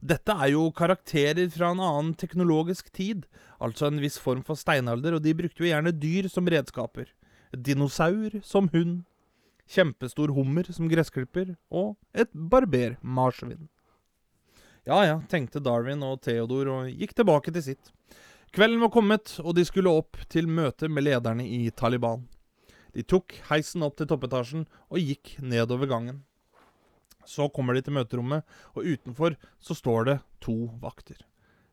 [0.00, 3.26] Dette er jo karakterer fra en annen teknologisk tid,
[3.60, 7.10] altså en viss form for steinalder, og de brukte jo gjerne dyr som redskaper.
[7.52, 9.02] Dinosaur som hund,
[9.68, 13.68] kjempestor hummer som gressklipper, og et barbermarsvin.
[14.90, 17.92] Ja ja, tenkte Darwin og Theodor og gikk tilbake til sitt.
[18.50, 22.24] Kvelden var kommet, og de skulle opp til møte med lederne i Taliban.
[22.90, 26.24] De tok heisen opp til toppetasjen og gikk nedover gangen.
[27.22, 28.42] Så kommer de til møterommet,
[28.74, 31.22] og utenfor så står det to vakter.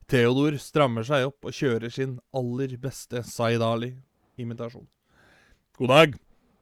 [0.05, 4.85] Theodor strammer seg opp og kjører sin aller beste Zaid Ali-imitasjon.
[5.81, 6.13] God dag,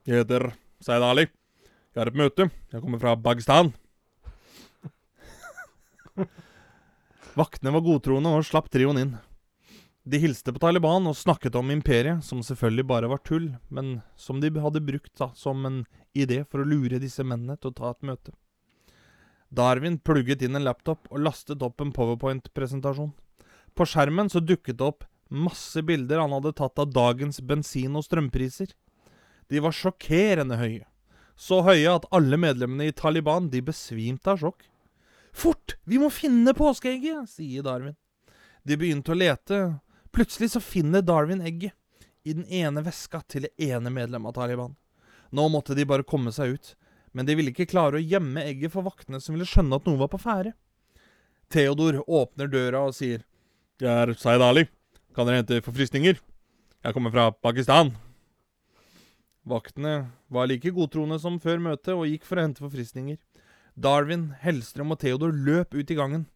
[0.08, 0.48] jeg heter
[0.80, 1.28] Zaid Ali.
[1.92, 2.48] Jeg har et møte.
[2.72, 3.74] Jeg kommer fra Bagstan.
[7.36, 9.16] Vaktene var godtroende og slapp trioen inn.
[10.08, 14.38] De hilste på Taliban og snakket om imperiet, som selvfølgelig bare var tull, men som
[14.40, 15.80] de hadde brukt da, som en
[16.16, 18.32] idé for å lure disse mennene til å ta et møte.
[19.52, 23.12] Darwin plugget inn en laptop og lastet opp en powerpoint-presentasjon.
[23.76, 28.06] På skjermen så dukket det opp masse bilder han hadde tatt av dagens bensin- og
[28.06, 28.72] strømpriser.
[29.50, 30.86] De var sjokkerende høye.
[31.36, 34.64] Så høye at alle medlemmene i Taliban de besvimte av sjokk.
[35.36, 35.76] Fort!
[35.84, 37.28] Vi må finne påskeegget!
[37.28, 37.96] sier Darwin.
[38.64, 39.58] De begynte å lete.
[40.16, 41.76] Plutselig så finner Darwin egget.
[42.24, 44.72] I den ene veska til det ene medlemmet av Taliban.
[45.30, 46.72] Nå måtte de bare komme seg ut.
[47.12, 50.00] Men de ville ikke klare å gjemme egget for vaktene som ville skjønne at noe
[50.00, 50.54] var på ferde.
[51.52, 53.22] Theodor åpner døra og sier
[53.80, 54.66] Jeg er Zaid Ali.
[55.14, 56.18] Kan dere hente forfriskninger?
[56.82, 57.92] Jeg kommer fra Pakistan.
[59.46, 63.20] Vaktene var like godtroende som før møtet og gikk for å hente forfriskninger.
[63.76, 66.26] Darwin, Hellstrøm og Theodor løp ut i gangen.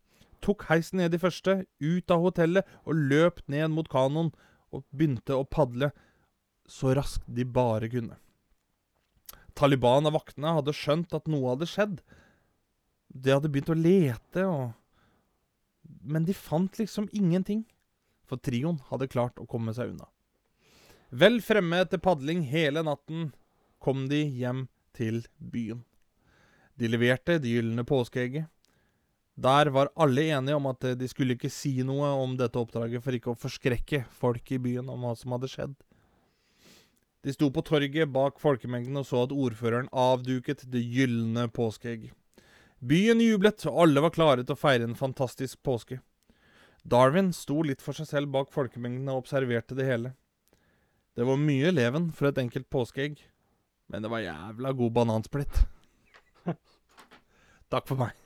[0.45, 4.31] Tok heisen ned i første, ut av hotellet og løp ned mot kanoen
[4.71, 5.91] og begynte å padle
[6.71, 8.17] så raskt de bare kunne.
[9.59, 11.99] Taliban og vaktene hadde skjønt at noe hadde skjedd.
[13.11, 14.77] De hadde begynt å lete, og
[16.07, 17.65] Men de fant liksom ingenting.
[18.25, 20.07] For trioen hadde klart å komme seg unna.
[21.11, 23.33] Vel fremme etter padling hele natten
[23.83, 25.83] kom de hjem til byen.
[26.81, 28.49] De leverte det gylne påskeegget.
[29.41, 33.17] Der var alle enige om at de skulle ikke si noe om dette oppdraget for
[33.17, 35.75] ikke å forskrekke folk i byen om hva som hadde skjedd.
[37.21, 42.09] De sto på torget bak folkemengden og så at ordføreren avduket det gylne påskeegg.
[42.81, 45.99] Byen jublet, og alle var klare til å feire en fantastisk påske.
[46.81, 50.15] Darwin sto litt for seg selv bak folkemengden og observerte det hele.
[51.13, 53.21] Det var mye leven for et enkelt påskeegg,
[53.93, 55.61] men det var jævla god banansplitt.
[57.71, 58.17] Takk for meg.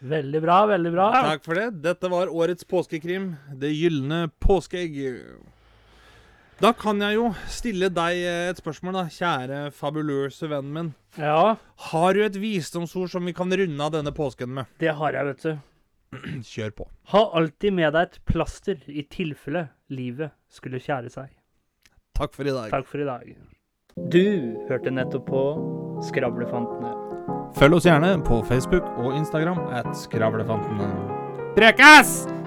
[0.00, 1.06] Veldig bra, veldig bra.
[1.12, 1.66] Takk for det.
[1.84, 4.96] Dette var årets påskekrim, Det gylne påskeegg.
[6.60, 10.90] Da kan jeg jo stille deg et spørsmål, da, kjære fabuløse vennen min.
[11.16, 11.56] Ja,
[11.90, 14.66] Har du et visdomsord som vi kan runde av denne påsken med?
[14.78, 15.58] det har jeg, vet du.
[16.52, 16.88] Kjør på.
[17.12, 21.32] Ha alltid med deg et plaster i tilfelle livet skulle kjære seg.
[22.16, 22.70] Takk for i dag.
[22.70, 23.30] Takk for i dag.
[24.10, 24.22] Du
[24.68, 25.44] hørte nettopp på
[26.08, 27.09] Skravlefantene.
[27.58, 30.90] Følg oss gjerne på Facebook og Instagram at Skravlefantene.
[31.56, 32.39] Prekas!